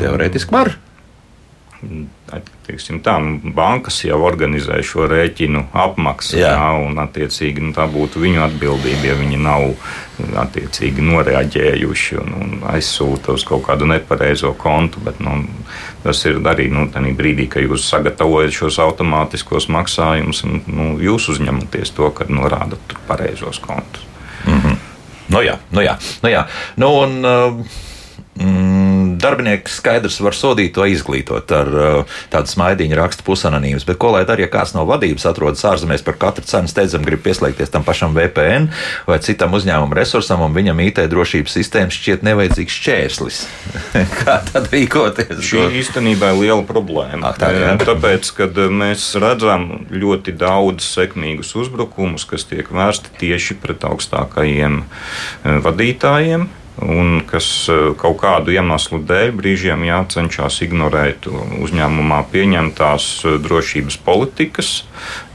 [0.00, 0.72] Teorētiski var.
[0.74, 0.89] Mm,
[3.04, 3.14] tā,
[3.56, 6.52] bankas jau organizē šo rēķinu apmaksu, jā.
[6.52, 9.70] Jā, un attiecīgi nu, tā būtu viņu atbildība, ja viņi nav
[10.44, 15.00] attiecīgi noreaģējuši un, un aizsūta uz kaut kādu nepareizo kontu.
[15.04, 15.40] Bet, nu,
[16.04, 16.84] tas ir arī nu,
[17.16, 23.58] brīdī, kad jūs sagatavojat šos automātiskos maksājumus, un nu, jūs uzņematies to, kad norādat pareizos
[23.64, 24.04] kontus.
[24.46, 24.76] Mm -hmm.
[25.30, 26.46] Nu jā, nu jā, nu jā.
[26.76, 27.66] Nu, un, uh,
[28.42, 28.79] mm,
[29.22, 34.24] darbinieks skaidrs var sodīt to izglītot ar uh, tādu smaidiņu rakstu pusanonīmus, bet ko lai
[34.28, 38.14] dara, ja kāds no vadības atrodas ārzemēs par katru cenu steidzam grib pieslēgties tam pašam
[38.16, 38.70] VPN
[39.08, 43.40] vai citam uzņēmuma resursam, un viņam IT drošības sistēma šķiet nevajadzīgs šķērslis.
[44.20, 45.42] Kā tad rīkoties?
[45.46, 47.32] Šī īstenībā ir liela problēma.
[47.32, 47.74] Ak, tā, jā.
[47.80, 55.60] Tāpēc, kad mēs redzam ļoti daudz sekmīgus uzbrukumus, kas tiek vērsti tieši pret augstākajiem eh,
[55.64, 56.48] vadītājiem,
[56.82, 64.72] un kas eh, kaut kādu iemeslu dēļ brīžiem jācenšas ignorēt uzņēmumā pieņemtās eh, drošības politikas.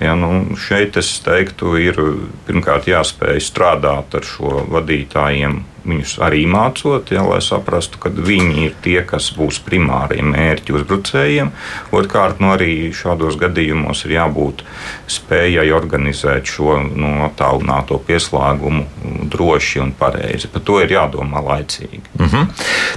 [0.02, 2.02] Ja, nu, šeit es teiktu, ir
[2.48, 8.76] pirmkārt jāspēj strādāt ar šo vadītājiem viņus arī mācot, ja, lai saprastu, ka viņi ir
[8.84, 11.52] tie, kas būs primārie mērķi uzbrucējiem.
[11.96, 14.64] Otrkārt, nu, arī šādos gadījumos ir jābūt
[15.12, 20.52] spējai organizēt šo nu, attālināto pieslēgumu droši un pareizi.
[20.52, 22.04] Par to ir jādomā laicīgi.
[22.20, 22.48] Mm -hmm.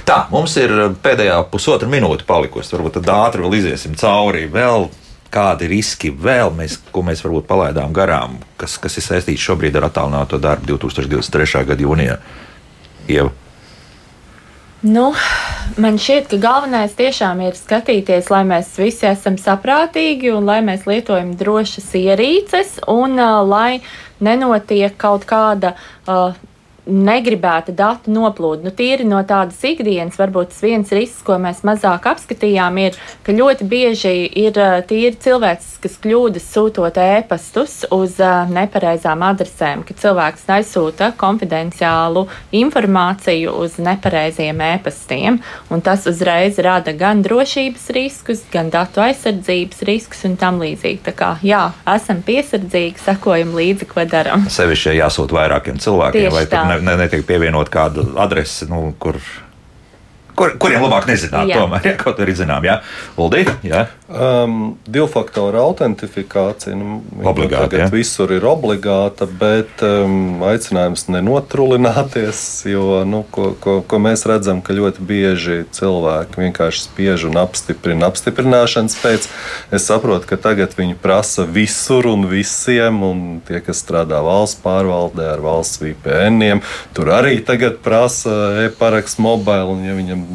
[0.05, 0.73] Tā, mums ir
[1.03, 2.75] pēdējā pusotra minūte palikusi.
[2.75, 4.49] Varbūt tad ātri vēl iziesim cauri.
[4.51, 4.89] Vēl
[5.29, 9.89] kādi riski vēl mēs, ko mēs varbūt palaidām garām, kas, kas ir saistīts šobrīd ar
[9.89, 11.65] attālināto darbu 2023.
[11.69, 12.17] gada jūnijā?
[13.09, 13.31] Ieva.
[14.79, 15.09] Nu,
[15.75, 20.85] man šķiet, ka galvenais tiešām ir skatīties, lai mēs visi esam saprātīgi un lai mēs
[20.87, 23.81] lietojam drošas ierīces un uh, lai
[24.23, 26.31] nenotiek kaut kāda uh,
[26.89, 28.65] negribēta datu noplūde.
[28.65, 33.35] Nu, tīri no tādas ikdienas, varbūt tas viens risks, ko mēs mazāk apskatījām, ir, ka
[33.35, 34.57] ļoti bieži ir
[34.89, 38.17] tīri cilvēciskas kļūdas sūtot ēpastus uz
[38.53, 42.25] nepareizām adresēm, ka cilvēks aizsūta konfidenciālu
[42.55, 50.25] informāciju uz nepareiziem ēpastiem, un tas uzreiz rada gan drošības riskus, gan datu aizsardzības riskus
[50.27, 51.01] un tam līdzīgi.
[51.05, 51.61] Tā kā jā,
[51.95, 54.47] esam piesardzīgi, sekojam līdzi, ko darām.
[54.51, 56.63] Sevišķi jāsūt vairākiem cilvēkiem, Tieši vai tā.
[56.69, 59.19] ne, ne, netiek pievienot kāda adrese, nu, kur
[60.39, 61.59] kur, kuriem labāk nezināt, jā.
[61.59, 62.79] tomēr, ja kaut arī zinām, jā,
[63.19, 63.85] Uldi, jā.
[64.09, 66.95] Um, divu faktoru autentifikācija, nu,
[67.29, 67.89] obligāti, tagad jā.
[67.93, 72.39] visur ir obligāta, bet um, aicinājums nenotrulināties,
[72.71, 78.09] jo, nu, ko, ko, ko mēs redzam, ka ļoti bieži cilvēki vienkārši spiež un apstiprina
[78.09, 79.27] apstiprināšanas pēc.
[79.77, 85.35] Es saprotu, ka tagad viņi prasa visur un visiem, un tie, kas strādā valsts pārvaldē
[85.35, 86.63] ar valsts VPN,
[86.97, 90.25] tur arī tagad prasa e-parakstu mobile, un ja viņam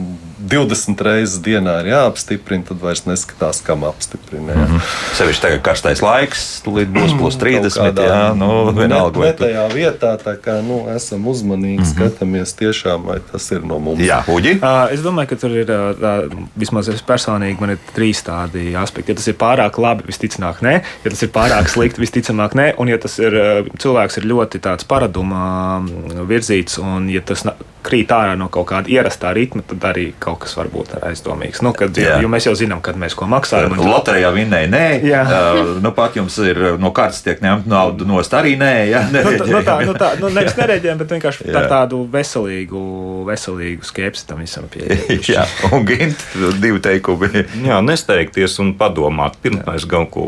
[0.51, 4.53] 20 reizes dienā ir jāapstiprina, tad vairs neskatās, kam apstiprina.
[4.53, 4.65] Jā.
[4.65, 4.93] Mm -hmm.
[5.19, 7.79] Sevišķi tagad karstais laiks, tūlīt būs plus 30.
[7.79, 9.21] Kādā, jā, nu, vienalga.
[9.21, 11.95] Ne, ne tajā vietā, tā kā nu, esam uzmanīgi, mm -hmm.
[11.95, 14.01] skatāmies tiešām, vai tas ir no mums.
[14.01, 14.57] Jā, Uģi?
[14.63, 16.15] Uh, es domāju, ka tur ir, tā,
[16.57, 19.13] vismaz es personīgi, man ir trīs tādi aspekti.
[19.13, 20.75] Ja tas ir pārāk labi, visticamāk, nē.
[21.05, 22.75] Ja tas ir pārāk slikti, visticamāk, nē.
[22.79, 23.33] Un ja tas ir,
[23.79, 25.85] cilvēks ir ļoti tāds paraduma
[26.29, 27.45] virzīts, un ja tas
[27.85, 31.63] krīt ārā no kaut kāda ierastā ritma, tad arī kaut kas varbūt ir aizdomīgs.
[31.65, 33.77] Nu, kad, jo, jo mēs jau zinām, kad mēs ko maksājam.
[33.77, 33.91] Un...
[33.91, 38.57] Loterijā vinnēja nē, uh, nu pat jums ir no kārtas tiek ņemta nauda nost arī
[38.61, 38.73] nē.
[38.91, 39.05] Ja?
[39.13, 42.85] nu, tā, nu, tā, nu, tā, nu, nevis nereģējam, bet vienkārši tā, tādu veselīgu,
[43.29, 45.29] veselīgu skepsi tam visam pieejamies.
[45.35, 46.25] Jā, un gint
[46.63, 47.45] divi teikumi.
[47.67, 50.27] Jā, nesteigties un padomāt, pirms mēs kaut ko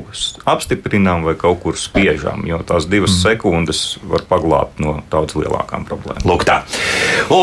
[0.48, 3.22] apstiprinām vai kaut kur spiežam, jo tās divas mm.
[3.22, 6.24] sekundes var paglābt no daudz lielākām problēmām.
[6.28, 6.60] Lūk tā.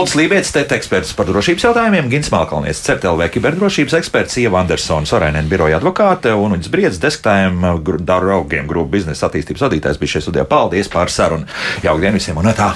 [0.04, 5.48] Ulds Lībijams, TET eksperts par drošības jautājumiem, Gins Malkalnieks, CERTLV kiberdrošības eksperts, Ieva Andersona, Sorēnēna
[5.48, 7.64] biroja advokāte un viņas briedz desktājiem
[8.04, 10.44] draugiem grupu biznesa attīstības vadītājs bija šeit studijā.
[10.44, 11.48] Paldies par sarunu!
[11.88, 12.74] Jauktdien visiem un tā!